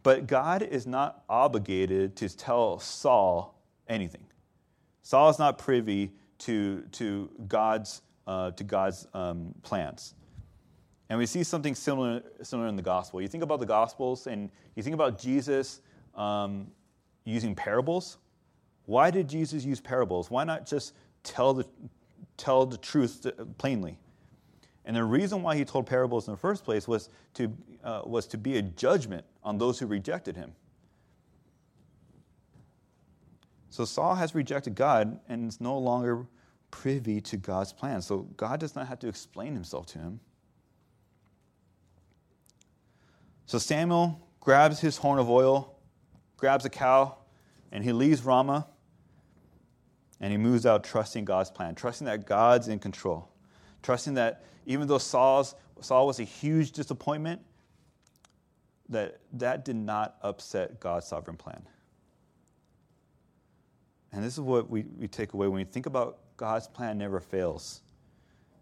[0.03, 4.27] But God is not obligated to tell Saul anything.
[5.03, 10.15] Saul is not privy to, to God's uh, to God's um, plans.
[11.09, 13.23] And we see something similar, similar in the gospel.
[13.23, 15.81] You think about the gospels and you think about Jesus
[16.15, 16.67] um,
[17.25, 18.19] using parables.
[18.87, 20.31] Why did Jesus use parables?
[20.31, 21.67] Why not just tell the,
[22.37, 23.27] tell the truth
[23.59, 23.99] plainly?
[24.85, 28.27] And the reason why he told parables in the first place was to, uh, was
[28.29, 30.53] to be a judgment on those who rejected him.
[33.71, 36.27] So Saul has rejected God and is no longer
[36.83, 38.03] privy to God's plan.
[38.03, 40.21] So God does not have to explain himself to him.
[43.47, 45.75] So Samuel grabs his horn of oil,
[46.37, 47.17] grabs a cow,
[47.73, 48.67] and he leaves Ramah
[50.21, 53.31] and he moves out trusting God's plan, trusting that God's in control,
[53.83, 57.41] trusting that even though Saul's, Saul was a huge disappointment,
[58.91, 61.63] that that did not upset God's sovereign plan.
[64.13, 67.21] And this is what we, we take away when we think about God's plan never
[67.21, 67.83] fails.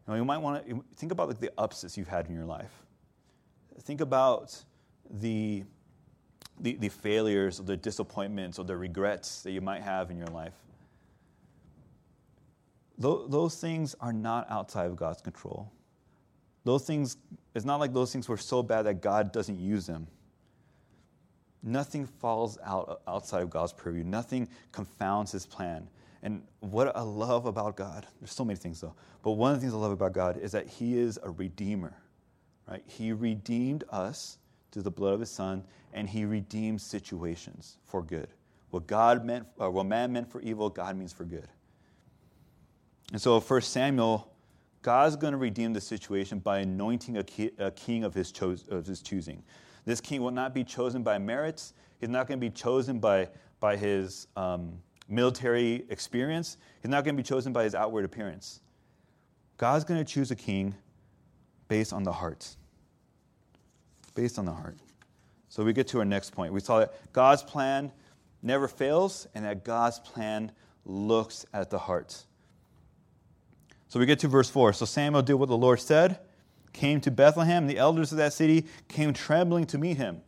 [0.06, 2.72] Now, you might want to think about like, the upsets you've had in your life.
[3.82, 4.56] Think about
[5.10, 5.64] the,
[6.60, 10.28] the, the failures or the disappointments or the regrets that you might have in your
[10.28, 10.54] life.
[12.96, 15.72] Those things are not outside of God's control.
[16.62, 17.16] Those things,
[17.54, 20.06] it's not like those things were so bad that God doesn't use them.
[21.62, 24.04] Nothing falls out outside of God's purview.
[24.04, 25.88] Nothing confounds his plan.
[26.24, 29.60] And what I love about God, there's so many things though, but one of the
[29.60, 31.94] things I love about God is that He is a redeemer,
[32.66, 32.82] right?
[32.86, 34.38] He redeemed us
[34.72, 38.28] through the blood of His Son, and He redeems situations for good.
[38.70, 41.46] What God meant, or what man meant for evil, God means for good.
[43.12, 44.32] And so, First Samuel,
[44.80, 48.86] God's going to redeem the situation by anointing a, a king of his, cho- of
[48.86, 49.42] his choosing.
[49.84, 51.74] This king will not be chosen by merits.
[52.00, 53.28] He's not going to be chosen by,
[53.60, 56.56] by his um, military experience.
[56.82, 58.60] He's not going to be chosen by his outward appearance.
[59.56, 60.74] God's going to choose a king
[61.68, 62.56] based on the heart.
[64.14, 64.78] Based on the heart.
[65.48, 66.52] So we get to our next point.
[66.52, 67.92] We saw that God's plan
[68.42, 70.52] never fails and that God's plan
[70.84, 72.24] looks at the heart.
[73.88, 74.72] So we get to verse 4.
[74.72, 76.18] So Samuel did what the Lord said,
[76.72, 77.66] came to Bethlehem.
[77.66, 80.20] The elders of that city came trembling to meet him.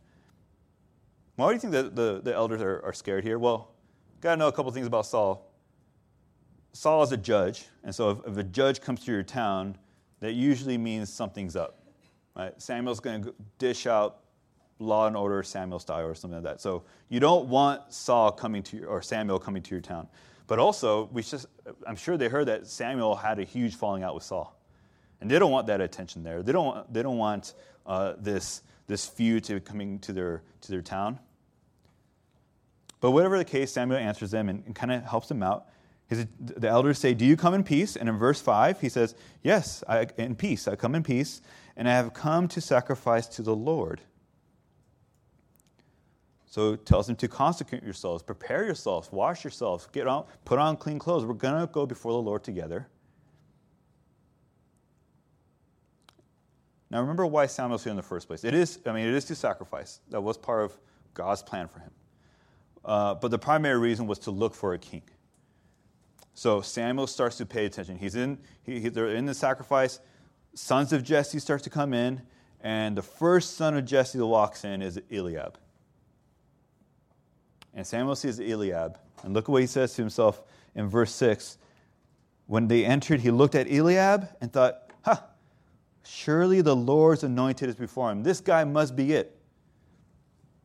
[1.35, 3.39] Why do you think that the, the elders are, are scared here?
[3.39, 3.73] Well,
[4.21, 5.53] got to know a couple things about Saul.
[6.73, 9.79] Saul is a judge, and so if, if, a judge comes to your town,
[10.21, 11.79] that usually means something's up.
[12.37, 12.61] Right?
[12.61, 14.19] Samuel's going to dish out
[14.79, 16.61] Law and Order Samuel style or something like that.
[16.61, 20.07] So you don't want Saul coming to your, or Samuel coming to your town.
[20.47, 21.47] But also, we just,
[21.87, 24.55] I'm sure they heard that Samuel had a huge falling out with Saul.
[25.21, 26.43] And they don't want that attention there.
[26.43, 27.55] They don't they don't want
[27.87, 31.19] uh, this, this feud to coming to their, to their town.
[33.01, 35.67] But whatever the case, Samuel answers them and, and kind of helps them out.
[36.09, 37.97] His, the elders say, Do you come in peace?
[37.97, 40.69] And in verse 5, he says, Yes, I, in peace.
[40.69, 41.41] I come in peace,
[41.77, 44.01] and I have come to sacrifice to the Lord.
[46.47, 50.77] So it tells them to consecrate yourselves, prepare yourselves, wash yourselves, get on, put on
[50.77, 51.25] clean clothes.
[51.27, 52.89] We're going to go before the Lord together.
[56.89, 58.45] Now remember why Samuel's here in the first place.
[58.45, 60.01] It is, I mean, it is to sacrifice.
[60.09, 60.79] That was part of
[61.15, 61.91] God's plan for him.
[62.87, 65.03] Uh, but the primary reason was to look for a king.
[66.35, 67.99] So Samuel starts to pay attention.
[67.99, 69.99] He's in, he, they're in the sacrifice.
[70.55, 72.23] Sons of Jesse starts to come in,
[72.61, 75.59] and the first son of Jesse that walks in is Eliab.
[77.75, 80.43] And Samuel sees Eliab, and look at what he says to himself
[80.75, 81.59] in verse 6.
[82.47, 85.17] When they entered, he looked at Eliab and thought, huh,
[86.05, 88.23] surely the Lord's anointed is before him.
[88.23, 89.36] This guy must be it.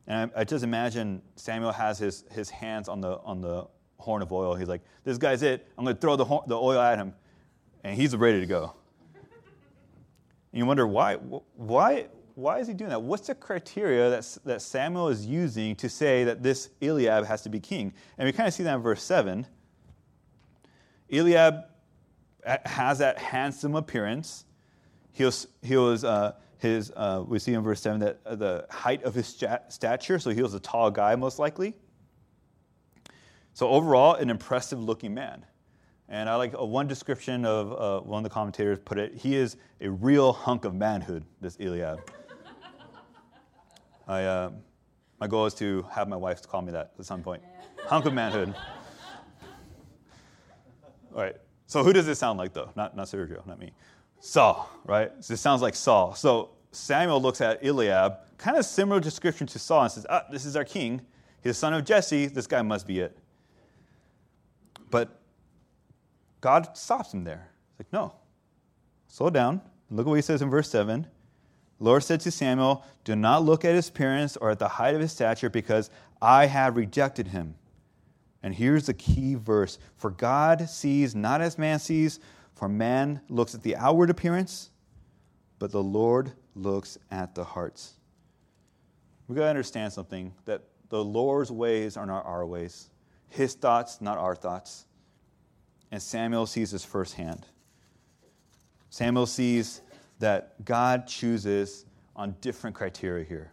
[0.07, 4.21] And I, I, just imagine Samuel has his, his hands on the, on the horn
[4.21, 4.55] of oil.
[4.55, 5.67] He's like, This guy's it.
[5.77, 7.13] I'm going to throw the, the oil at him.
[7.83, 8.73] And he's ready to go.
[10.51, 13.01] And you wonder why, why, why is he doing that?
[13.01, 17.49] What's the criteria that, that Samuel is using to say that this Eliab has to
[17.49, 17.93] be king?
[18.17, 19.45] And we kind of see that in verse 7.
[21.11, 21.63] Eliab
[22.65, 24.45] has that handsome appearance.
[25.13, 28.67] He was, he was uh, his, uh, we see in verse 7 that uh, the
[28.69, 31.73] height of his stature, so he was a tall guy most likely.
[33.53, 35.45] So, overall, an impressive looking man.
[36.07, 39.35] And I like uh, one description of uh, one of the commentators put it he
[39.35, 41.99] is a real hunk of manhood, this Eliab.
[44.07, 44.51] I, uh,
[45.19, 47.41] my goal is to have my wife call me that at some point.
[47.85, 48.53] hunk of manhood.
[51.15, 51.35] All right.
[51.65, 52.69] So, who does this sound like, though?
[52.75, 53.71] Not, not Sergio, not me.
[54.21, 55.11] Saul, right?
[55.19, 56.15] So this sounds like Saul.
[56.15, 60.45] So Samuel looks at Eliab, kind of similar description to Saul, and says, ah, this
[60.45, 61.01] is our king.
[61.43, 62.27] He's the son of Jesse.
[62.27, 63.17] This guy must be it.
[64.89, 65.19] But
[66.39, 67.49] God stops him there.
[67.71, 68.13] He's like, no,
[69.07, 69.59] slow down.
[69.89, 71.07] Look at what he says in verse 7.
[71.79, 75.01] Lord said to Samuel, Do not look at his appearance or at the height of
[75.01, 75.89] his stature, because
[76.21, 77.55] I have rejected him.
[78.43, 82.19] And here's the key verse For God sees not as man sees,
[82.61, 84.69] for man looks at the outward appearance,
[85.57, 87.93] but the Lord looks at the hearts.
[89.27, 92.91] We've got to understand something that the Lord's ways are not our ways,
[93.29, 94.85] his thoughts, not our thoughts.
[95.89, 97.47] And Samuel sees this firsthand.
[98.91, 99.81] Samuel sees
[100.19, 103.51] that God chooses on different criteria here.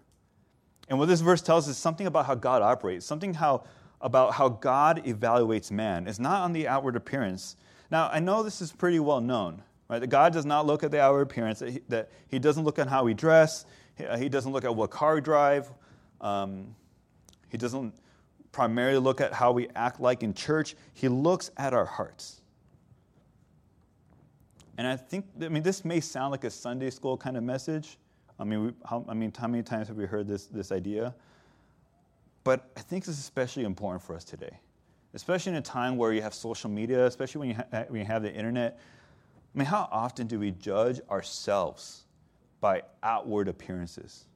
[0.91, 3.65] And what this verse tells us is something about how God operates, something how,
[4.03, 6.07] about how God evaluates man.
[6.07, 7.57] It's not on the outward appearance,
[7.91, 9.99] now, I know this is pretty well known, right?
[9.99, 12.79] That God does not look at the outward appearance, that He, that he doesn't look
[12.79, 13.65] at how we dress,
[13.97, 15.71] he, uh, he doesn't look at what car we drive,
[16.21, 16.75] um,
[17.49, 17.95] He doesn't
[18.53, 20.75] primarily look at how we act like in church.
[20.95, 22.41] He looks at our hearts.
[24.77, 27.99] And I think, I mean, this may sound like a Sunday school kind of message.
[28.39, 31.15] I mean, we, how, I mean, how many times have we heard this, this idea?
[32.45, 34.59] But I think this is especially important for us today
[35.15, 38.07] especially in a time where you have social media, especially when you, ha- when you
[38.07, 38.79] have the internet.
[39.55, 42.05] I mean, how often do we judge ourselves
[42.61, 44.27] by outward appearances?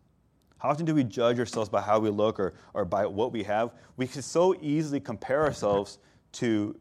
[0.58, 3.42] How often do we judge ourselves by how we look or, or by what we
[3.42, 3.72] have?
[3.96, 5.98] We can so easily compare ourselves
[6.34, 6.76] to,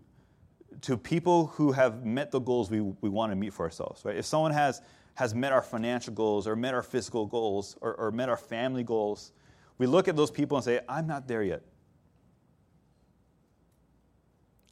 [0.81, 4.15] to people who have met the goals we, we want to meet for ourselves, right?
[4.15, 4.81] If someone has,
[5.15, 8.83] has met our financial goals or met our physical goals or, or met our family
[8.83, 9.33] goals,
[9.79, 11.63] we look at those people and say, I'm not there yet.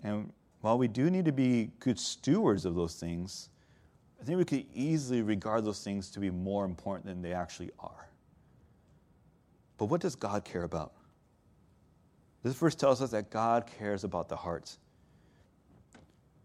[0.03, 0.31] And
[0.61, 3.49] while we do need to be good stewards of those things,
[4.21, 7.71] I think we could easily regard those things to be more important than they actually
[7.79, 8.09] are.
[9.77, 10.93] But what does God care about?
[12.43, 14.77] This verse tells us that God cares about the hearts.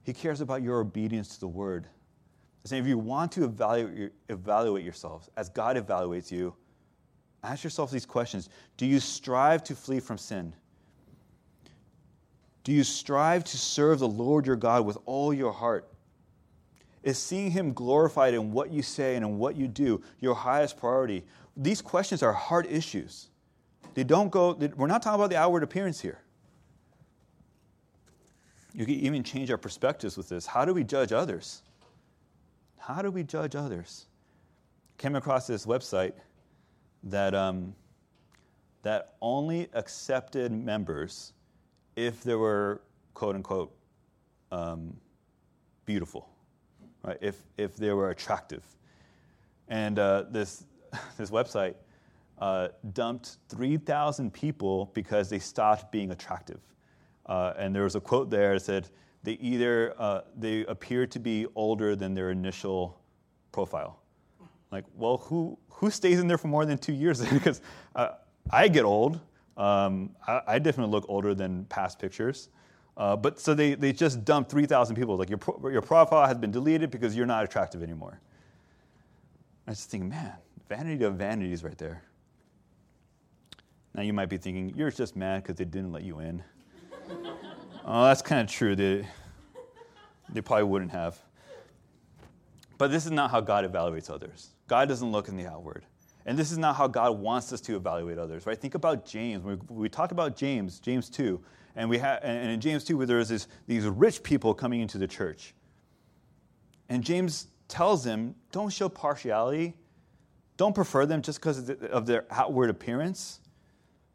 [0.05, 1.87] He cares about your obedience to the word.
[2.65, 6.55] saying if you want to evaluate, evaluate yourselves as God evaluates you,
[7.43, 10.55] ask yourself these questions Do you strive to flee from sin?
[12.65, 15.87] Do you strive to serve the Lord your God with all your heart?
[17.03, 20.79] Is seeing him glorified in what you say and in what you do your highest
[20.79, 21.25] priority?
[21.57, 23.29] These questions are hard issues.
[23.93, 26.19] They don't go, we're not talking about the outward appearance here.
[28.73, 30.47] You can even change our perspectives with this.
[30.47, 31.63] How do we judge others?
[32.79, 34.07] How do we judge others?
[34.99, 36.15] Came across this website
[37.05, 37.75] that um,
[38.83, 41.33] that only accepted members
[41.97, 42.81] if they were
[43.15, 43.75] quote unquote
[44.53, 44.97] um,
[45.85, 46.29] beautiful,
[47.03, 47.19] right?
[47.21, 48.65] If, if they were attractive.
[49.69, 50.65] And uh, this,
[51.17, 51.75] this website
[52.39, 56.61] uh, dumped 3,000 people because they stopped being attractive.
[57.27, 58.89] Uh, and there was a quote there that said,
[59.23, 63.01] they either uh, they appear to be older than their initial
[63.53, 64.01] profile.
[64.71, 67.25] Like, well, who, who stays in there for more than two years?
[67.33, 67.63] because
[67.97, 68.09] uh,
[68.51, 69.21] I get old.
[69.57, 72.49] Um, I, I, definitely look older than past pictures.
[72.97, 75.17] Uh, but so they, they just dumped 3,000 people.
[75.17, 78.21] Like, your, pro, your profile has been deleted because you're not attractive anymore.
[79.67, 80.33] I just think, man,
[80.69, 82.03] vanity of vanities right there.
[83.95, 86.43] Now you might be thinking, you're just mad because they didn't let you in.
[87.85, 88.75] oh, that's kind of true.
[88.75, 89.07] They,
[90.33, 91.19] they probably wouldn't have.
[92.77, 94.51] But this is not how God evaluates others.
[94.67, 95.85] God doesn't look in the outward.
[96.27, 98.59] And this is not how God wants us to evaluate others, right?
[98.59, 99.45] Think about James.
[99.45, 101.41] We, we talk about James, James 2,
[101.77, 104.97] and, we ha- and in James 2, where there's this, these rich people coming into
[104.97, 105.55] the church.
[106.89, 109.75] And James tells them, don't show partiality.
[110.57, 113.41] Don't prefer them just because of their outward appearance.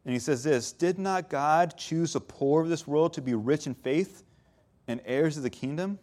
[0.05, 3.33] And he says this Did not God choose the poor of this world to be
[3.35, 4.23] rich in faith
[4.87, 5.99] and heirs of the kingdom?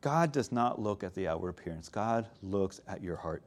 [0.00, 3.42] God does not look at the outward appearance, God looks at your heart.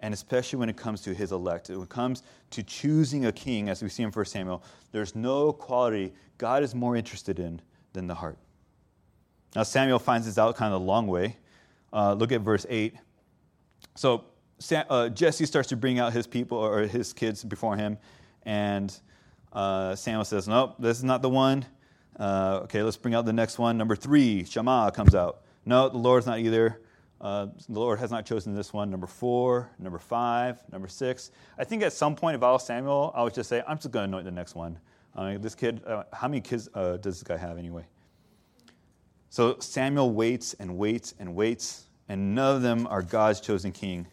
[0.00, 3.68] And especially when it comes to his elect, when it comes to choosing a king,
[3.68, 7.60] as we see in 1 Samuel, there's no quality God is more interested in
[7.92, 8.38] than the heart.
[9.56, 11.36] Now, Samuel finds this out kind of a long way.
[11.92, 12.94] Uh, look at verse 8.
[13.96, 14.24] So,
[14.72, 17.98] uh, Jesse starts to bring out his people or his kids before him,
[18.44, 18.96] and
[19.52, 21.64] uh, Samuel says, Nope, this is not the one.
[22.18, 23.78] Uh, okay, let's bring out the next one.
[23.78, 25.42] Number three, Shammah comes out.
[25.64, 26.80] No, the Lord's not either.
[27.20, 28.90] Uh, the Lord has not chosen this one.
[28.90, 31.32] Number four, number five, number six.
[31.58, 33.90] I think at some point, if I was Samuel, I would just say, I'm just
[33.90, 34.78] going to anoint the next one.
[35.40, 37.84] this kid, uh, how many kids uh, does this guy have anyway?
[39.30, 44.06] So Samuel waits and waits and waits, and none of them are God's chosen king.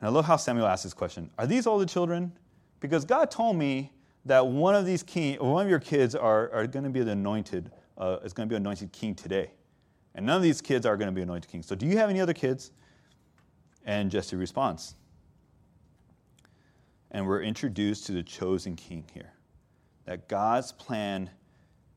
[0.00, 2.32] And I love how Samuel asks this question Are these all the children?
[2.80, 3.92] Because God told me
[4.26, 7.12] that one of these king, one of your kids are, are going to be the
[7.12, 9.50] anointed, uh, is going to be anointed king today.
[10.14, 11.62] And none of these kids are going to be anointed king.
[11.62, 12.72] So do you have any other kids?
[13.84, 14.94] And Jesse responds.
[17.10, 19.32] And we're introduced to the chosen king here.
[20.04, 21.30] That God's plan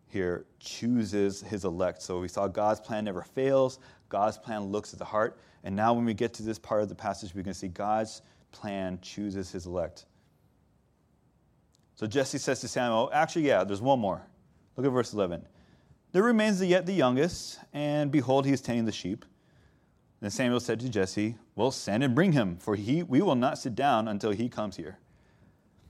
[0.07, 2.01] here chooses his elect.
[2.01, 5.39] So we saw God's plan never fails, God's plan looks at the heart.
[5.63, 8.21] And now, when we get to this part of the passage, we can see God's
[8.51, 10.05] plan chooses his elect.
[11.95, 14.21] So Jesse says to Samuel, Actually, yeah, there's one more.
[14.75, 15.45] Look at verse 11.
[16.13, 19.25] There remains yet the youngest, and behold, he is tending the sheep.
[20.21, 23.57] Then Samuel said to Jesse, Well, send and bring him, for he, we will not
[23.57, 24.99] sit down until he comes here.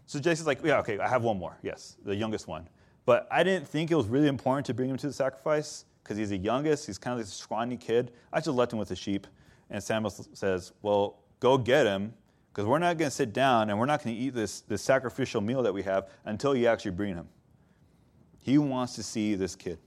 [0.05, 1.57] So Jesse's like, Yeah, okay, I have one more.
[1.61, 2.69] Yes, the youngest one.
[3.05, 6.17] But I didn't think it was really important to bring him to the sacrifice because
[6.17, 6.85] he's the youngest.
[6.87, 8.13] He's kind of this scrawny kid.
[8.31, 9.27] I just left him with the sheep.
[9.69, 12.13] And Samuel says, Well, go get him
[12.53, 14.81] because we're not going to sit down and we're not going to eat this, this
[14.81, 17.27] sacrificial meal that we have until you actually bring him.
[18.39, 19.79] He wants to see this kid.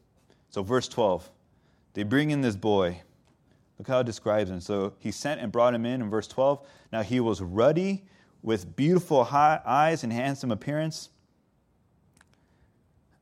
[0.57, 1.31] So, verse 12,
[1.93, 3.03] they bring in this boy.
[3.79, 4.63] Look how it describes him.
[4.63, 6.67] So, he sent and brought him in in verse 12.
[6.95, 8.07] Now, he was ruddy
[8.43, 11.11] with beautiful eyes and handsome appearance.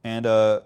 [0.05, 0.61] And uh,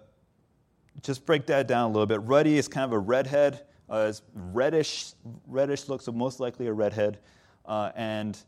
[1.00, 2.20] just break that down a little bit.
[2.24, 3.62] Ruddy is kind of a redhead.
[3.88, 5.12] Uh, it's reddish,
[5.46, 7.18] reddish looks, so most likely a redhead.
[7.64, 8.38] Uh, and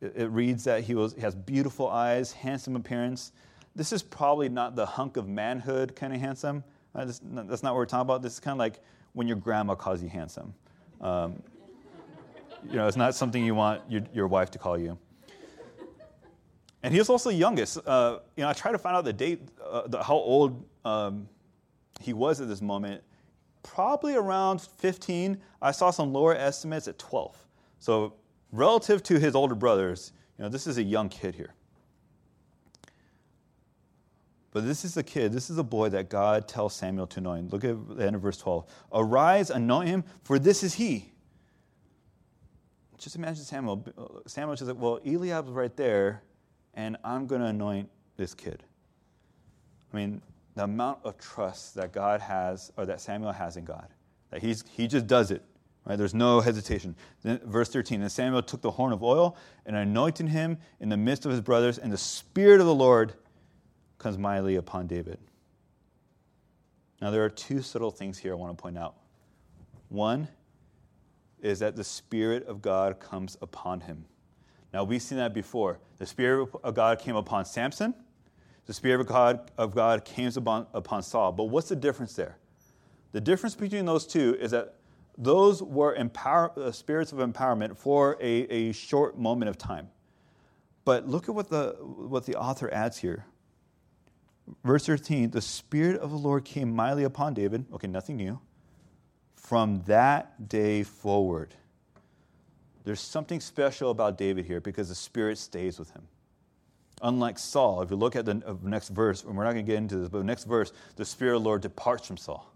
[0.00, 3.32] it reads that he, was, he has beautiful eyes, handsome appearance.
[3.74, 6.64] This is probably not the hunk of manhood kind of handsome.
[6.96, 7.22] That's
[7.62, 8.22] not what we're talking about.
[8.22, 8.80] This is kind of like
[9.12, 10.54] when your grandma calls you handsome.
[11.00, 11.42] Um,
[12.68, 14.98] you know, it's not something you want your, your wife to call you.
[16.82, 17.78] And he was also the youngest.
[17.84, 21.28] Uh, you know, I tried to find out the date, uh, the, how old um,
[22.00, 23.02] he was at this moment.
[23.62, 25.36] Probably around 15.
[25.60, 27.36] I saw some lower estimates at 12.
[27.80, 28.14] So
[28.52, 31.55] relative to his older brothers, you know, this is a young kid here.
[34.56, 37.52] But this is a kid, this is a boy that God tells Samuel to anoint.
[37.52, 38.64] Look at the end of verse 12.
[38.90, 41.12] Arise, anoint him, for this is he.
[42.96, 43.84] Just imagine Samuel.
[44.26, 46.22] Samuel like, well, Eliab's right there,
[46.72, 48.64] and I'm going to anoint this kid.
[49.92, 50.22] I mean,
[50.54, 53.88] the amount of trust that God has, or that Samuel has in God,
[54.30, 55.42] that he's, he just does it.
[55.84, 55.96] Right?
[55.98, 56.96] There's no hesitation.
[57.22, 59.36] Then, verse 13 And Samuel took the horn of oil
[59.66, 63.12] and anointed him in the midst of his brothers, and the Spirit of the Lord
[64.06, 65.18] comes mightily upon David.
[67.02, 68.94] Now, there are two subtle things here I want to point out.
[69.88, 70.28] One
[71.42, 74.04] is that the Spirit of God comes upon him.
[74.72, 75.80] Now, we've seen that before.
[75.98, 77.96] The Spirit of God came upon Samson,
[78.66, 81.32] the Spirit of God, of God came upon, upon Saul.
[81.32, 82.36] But what's the difference there?
[83.10, 84.76] The difference between those two is that
[85.18, 89.88] those were empower, uh, spirits of empowerment for a, a short moment of time.
[90.84, 93.26] But look at what the, what the author adds here.
[94.64, 97.64] Verse 13 the Spirit of the Lord came mightily upon David.
[97.72, 98.40] Okay, nothing new.
[99.34, 101.54] From that day forward.
[102.84, 106.06] There's something special about David here because the Spirit stays with him.
[107.02, 109.70] Unlike Saul, if you look at the uh, next verse, and we're not going to
[109.70, 112.50] get into this, but the next verse, the Spirit of the Lord departs from Saul.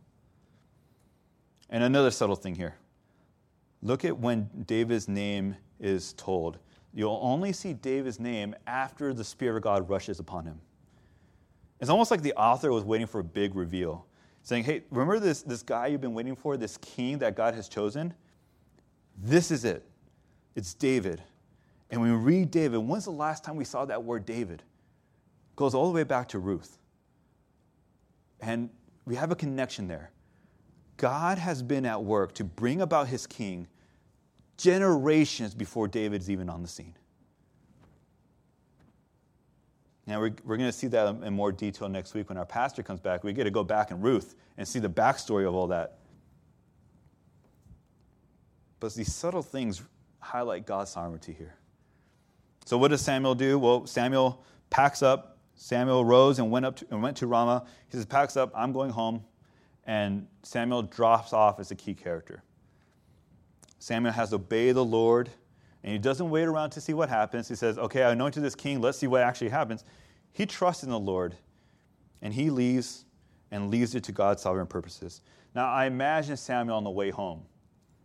[1.68, 2.76] And another subtle thing here.
[3.82, 6.58] Look at when David's name is told.
[6.94, 10.60] You'll only see David's name after the Spirit of God rushes upon him.
[11.80, 14.06] It's almost like the author was waiting for a big reveal,
[14.42, 17.68] saying, Hey, remember this, this guy you've been waiting for, this king that God has
[17.68, 18.12] chosen?
[19.22, 19.84] This is it.
[20.54, 21.22] It's David.
[21.90, 24.62] And when we read David, when's the last time we saw that word David?
[24.62, 26.78] It goes all the way back to Ruth.
[28.40, 28.70] And
[29.04, 30.10] we have a connection there.
[30.96, 33.66] God has been at work to bring about his king
[34.58, 36.94] generations before David's even on the scene.
[40.10, 42.82] Now, we're, we're going to see that in more detail next week when our pastor
[42.82, 43.24] comes back.
[43.24, 45.98] We get to go back in Ruth and see the backstory of all that.
[48.80, 49.82] But these subtle things
[50.18, 51.54] highlight God's sovereignty here.
[52.64, 53.58] So, what does Samuel do?
[53.58, 55.38] Well, Samuel packs up.
[55.54, 57.64] Samuel rose and went up to, and went to Ramah.
[57.88, 58.50] He says, "Packs up.
[58.54, 59.24] I'm going home."
[59.90, 62.44] and Samuel drops off as a key character.
[63.80, 65.30] Samuel has to obey the Lord,
[65.82, 67.48] and he doesn't wait around to see what happens.
[67.48, 69.84] He says, Okay, I anointed this king, let's see what actually happens.
[70.32, 71.34] He trusts in the Lord,
[72.22, 73.04] and he leaves
[73.50, 75.22] and leaves it to God's sovereign purposes.
[75.54, 77.42] Now, I imagine Samuel on the way home.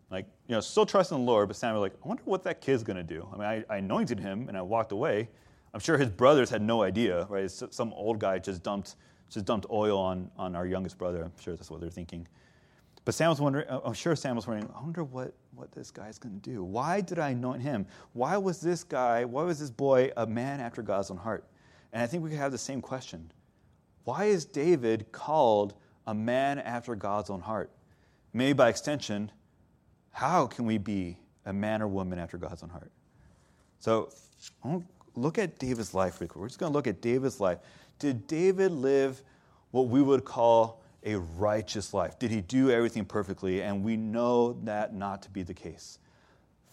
[0.10, 2.84] Like, you know, still trusting the Lord, but Samuel, like, I wonder what that kid's
[2.84, 3.28] going to do.
[3.34, 5.30] I mean, I, I anointed him and I walked away.
[5.74, 7.50] I'm sure his brothers had no idea, right?
[7.50, 8.96] Some old guy just dumped
[9.30, 11.24] just dumped oil on, on our youngest brother.
[11.24, 12.28] I'm sure that's what they're thinking.
[13.04, 16.50] But Samuel's wondering, I'm sure Samuel's wondering, I wonder what, what this guy's going to
[16.50, 16.64] do.
[16.64, 17.86] Why did I anoint him?
[18.14, 21.46] Why was this guy, why was this boy a man after God's own heart?
[21.96, 23.32] And I think we could have the same question.
[24.04, 25.76] Why is David called
[26.06, 27.72] a man after God's own heart?
[28.34, 29.32] Maybe by extension,
[30.12, 32.92] how can we be a man or woman after God's own heart?
[33.80, 34.10] So
[35.16, 37.60] look at David's life We're just going to look at David's life.
[37.98, 39.22] Did David live
[39.72, 42.20] what we would call a righteous life?
[42.20, 43.62] Did he do everything perfectly?
[43.62, 46.00] And we know that not to be the case.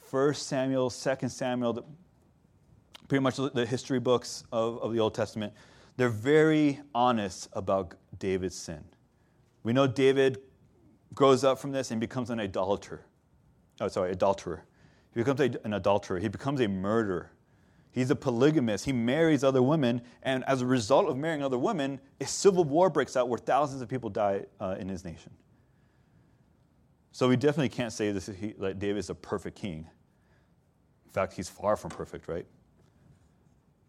[0.01, 1.85] First Samuel, Second Samuel, the,
[3.13, 5.53] pretty much the history books of, of the Old Testament,
[5.99, 8.83] they're very honest about David's sin.
[9.65, 10.39] We know David
[11.13, 13.05] grows up from this and becomes an idolater.
[13.83, 14.65] Oh, sorry, adulterer.
[15.13, 16.21] He becomes a, an adulterer.
[16.21, 17.31] He becomes a murderer.
[17.91, 18.87] He's a polygamist.
[18.87, 22.89] He marries other women, and as a result of marrying other women, a civil war
[22.89, 25.33] breaks out where thousands of people die uh, in his nation.
[27.11, 29.87] So we definitely can't say that David is a perfect king.
[31.05, 32.47] In fact, he's far from perfect, right?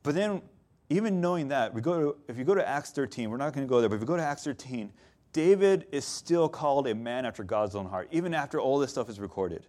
[0.04, 0.41] But then,
[0.89, 3.66] even knowing that, we go to, if you go to Acts 13, we're not going
[3.66, 4.91] to go there, but if you go to Acts 13,
[5.32, 9.10] David is still called a man after God's own heart, even after all this stuff
[9.10, 9.66] is recorded.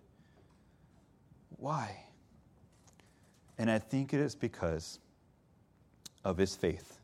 [1.57, 1.97] Why?
[3.57, 4.99] And I think it is because
[6.25, 6.99] of his faith.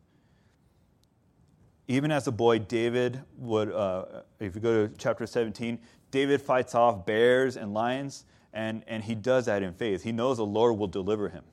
[1.88, 4.04] Even as a boy, David would, uh,
[4.38, 5.78] if you go to chapter 17,
[6.10, 10.02] David fights off bears and lions, and, and he does that in faith.
[10.02, 11.44] He knows the Lord will deliver him.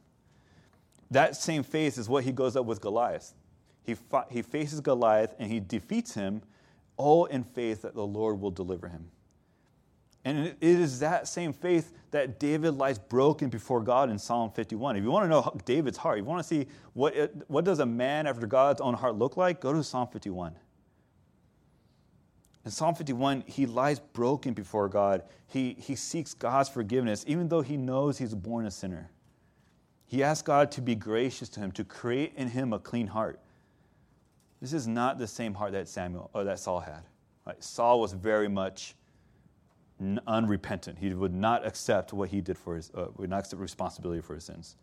[1.12, 3.34] That same faith is what he goes up with Goliath.
[3.84, 3.96] He,
[4.30, 6.42] he faces Goliath and he defeats him,
[6.98, 9.10] all in faith that the Lord will deliver him.
[10.26, 14.98] And it is that same faith that David lies broken before God in Psalm 51.
[14.98, 17.64] If you want to know David's heart, if you want to see what, it, what
[17.64, 20.54] does a man after God's own heart look like, go to Psalm 51.
[22.66, 25.24] In Psalm 51, he lies broken before God.
[25.46, 29.10] He, he seeks God's forgiveness, even though he knows he's born a sinner.
[30.08, 33.40] He asked God to be gracious to him, to create in him a clean heart.
[34.62, 37.04] This is not the same heart that Samuel or that Saul had.
[37.46, 37.62] Right?
[37.64, 38.96] Saul was very much
[40.26, 40.98] unrepentant.
[40.98, 44.36] He would not accept what he did for his, uh, would not accept responsibility for
[44.36, 44.78] his sins.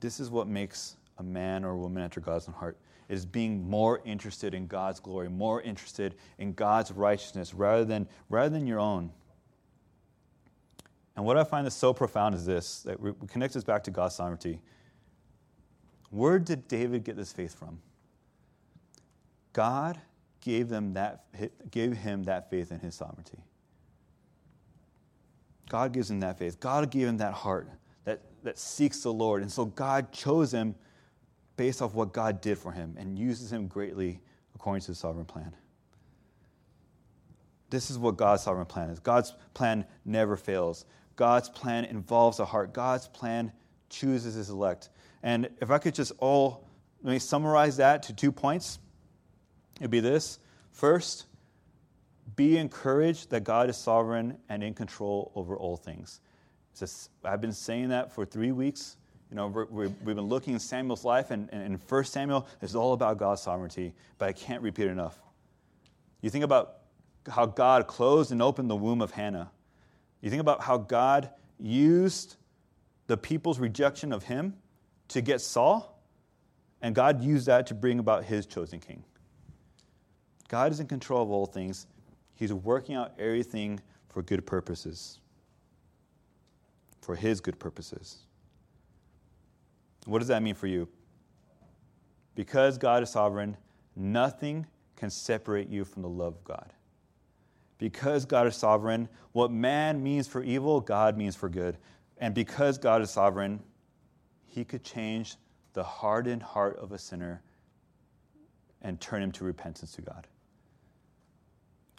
[0.00, 2.76] This is what makes a man or a woman after God's own heart.
[3.08, 8.08] It is being more interested in God's glory, more interested in God's righteousness rather than,
[8.30, 9.12] rather than your own.
[11.16, 13.90] And what I find is so profound is this that we connect us back to
[13.90, 14.60] God's sovereignty.
[16.10, 17.80] Where did David get this faith from?
[19.52, 20.00] God
[20.40, 21.24] gave, them that,
[21.70, 23.38] gave him that faith in his sovereignty.
[25.68, 26.60] God gives him that faith.
[26.60, 27.68] God gave him that heart
[28.04, 29.42] that that seeks the Lord.
[29.42, 30.74] And so God chose him
[31.56, 34.20] based off what God did for him and uses him greatly
[34.54, 35.54] according to the sovereign plan.
[37.70, 39.00] This is what God's sovereign plan is.
[39.00, 40.84] God's plan never fails.
[41.16, 42.72] God's plan involves a heart.
[42.72, 43.52] God's plan
[43.88, 44.88] chooses his elect.
[45.22, 46.66] And if I could just all
[47.02, 48.78] let me summarize that to two points,
[49.80, 50.38] it'd be this.
[50.70, 51.26] First,
[52.36, 56.20] be encouraged that God is sovereign and in control over all things.
[56.78, 58.96] Just, I've been saying that for three weeks.
[59.30, 62.92] You know, we have been looking at Samuel's life, and, in 1 Samuel, it's all
[62.92, 65.18] about God's sovereignty, but I can't repeat enough.
[66.20, 66.76] You think about
[67.28, 69.50] how God closed and opened the womb of Hannah.
[70.22, 72.36] You think about how God used
[73.08, 74.54] the people's rejection of him
[75.08, 76.02] to get Saul,
[76.80, 79.04] and God used that to bring about his chosen king.
[80.48, 81.86] God is in control of all things,
[82.34, 85.20] He's working out everything for good purposes,
[87.00, 88.18] for His good purposes.
[90.06, 90.88] What does that mean for you?
[92.34, 93.56] Because God is sovereign,
[93.94, 94.66] nothing
[94.96, 96.72] can separate you from the love of God.
[97.82, 101.78] Because God is sovereign, what man means for evil, God means for good.
[102.18, 103.58] And because God is sovereign,
[104.46, 105.34] he could change
[105.72, 107.42] the hardened heart of a sinner
[108.82, 110.28] and turn him to repentance to God.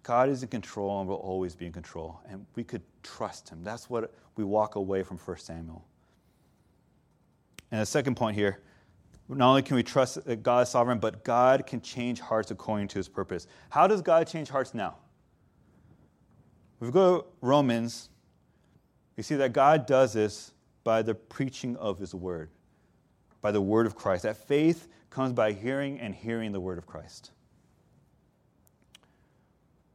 [0.04, 3.62] God is in control and will always be in control, and we could trust him.
[3.62, 5.84] That's what we walk away from 1 Samuel.
[7.72, 8.62] And the second point here
[9.28, 12.88] not only can we trust that God is sovereign, but God can change hearts according
[12.88, 13.48] to his purpose.
[13.70, 14.96] How does God change hearts now?
[16.84, 18.10] If we go to Romans,
[19.16, 20.52] we see that God does this
[20.84, 22.50] by the preaching of his word,
[23.42, 24.24] by the word of Christ.
[24.24, 27.32] That faith comes by hearing and hearing the word of Christ.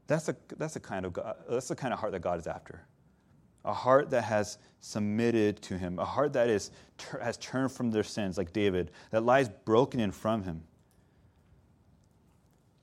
[0.07, 2.47] That's, a, that's, a kind of God, that's the kind of heart that God is
[2.47, 2.81] after.
[3.67, 6.71] A heart that has submitted to him, a heart that is,
[7.21, 10.63] has turned from their sins, like David, that lies broken in from him.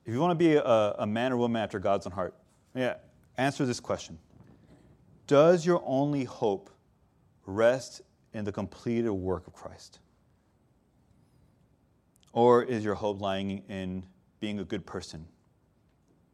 [0.04, 2.36] If you want to be a, a man or woman after God's own heart,
[2.72, 2.94] yeah,
[3.38, 4.18] answer this question
[5.26, 6.70] Does your only hope
[7.46, 10.00] rest in the completed work of Christ?
[12.32, 14.04] Or is your hope lying in
[14.40, 15.26] being a good person?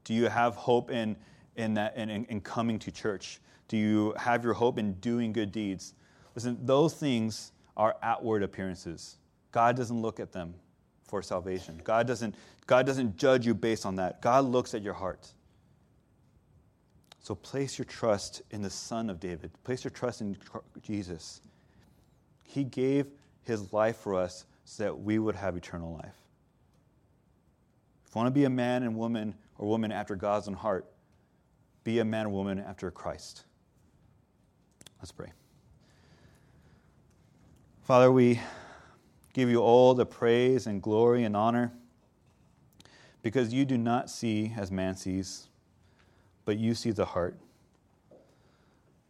[0.04, 1.16] Do you have hope in,
[1.54, 3.40] in, that, in, in coming to church?
[3.68, 5.94] Do you have your hope in doing good deeds?
[6.34, 9.18] Listen, those things are outward appearances.
[9.52, 10.54] God doesn't look at them
[11.06, 11.80] for salvation.
[11.84, 12.34] God doesn't,
[12.66, 14.20] God doesn't judge you based on that.
[14.22, 15.32] God looks at your heart.
[17.22, 19.52] So place your trust in the Son of David.
[19.62, 20.36] Place your trust in
[20.82, 21.40] Jesus.
[22.42, 23.06] He gave
[23.44, 26.16] his life for us so that we would have eternal life.
[28.06, 30.84] If you want to be a man and woman or woman after God's own heart,
[31.84, 33.44] be a man or woman after Christ.
[34.98, 35.32] Let's pray.
[37.82, 38.40] Father, we
[39.32, 41.72] give you all the praise and glory and honor
[43.22, 45.48] because you do not see as man sees
[46.44, 47.36] but you see the heart.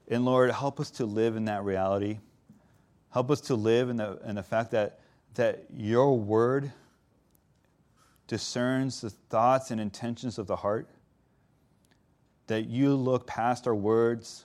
[0.08, 2.18] And Lord, help us to live in that reality.
[3.10, 5.00] Help us to live in the, in the fact that,
[5.34, 6.72] that your word
[8.26, 10.88] discerns the thoughts and intentions of the heart.
[12.48, 14.44] That you look past our words,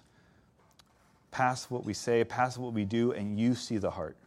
[1.32, 4.18] past what we say, past what we do, and you see the heart.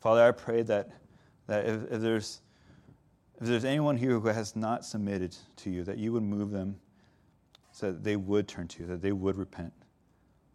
[0.00, 0.90] Father, I pray that,
[1.46, 2.40] that if, if, there's,
[3.40, 6.76] if there's anyone here who has not submitted to you, that you would move them
[7.72, 9.72] so that they would turn to you, that they would repent.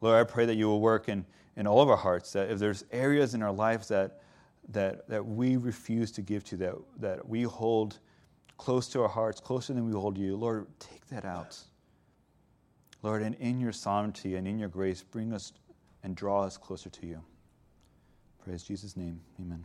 [0.02, 2.60] Lord, I pray that you will work in, in all of our hearts, that if
[2.60, 4.22] there's areas in our lives that,
[4.70, 8.00] that, that we refuse to give to, that, that we hold
[8.58, 11.58] close to our hearts, closer than we hold you, Lord, take that out.
[13.04, 15.54] Lord, and in your sovereignty and in your grace, bring us
[16.04, 17.22] and draw us closer to you.
[18.44, 19.20] Praise Jesus' name.
[19.40, 19.64] Amen.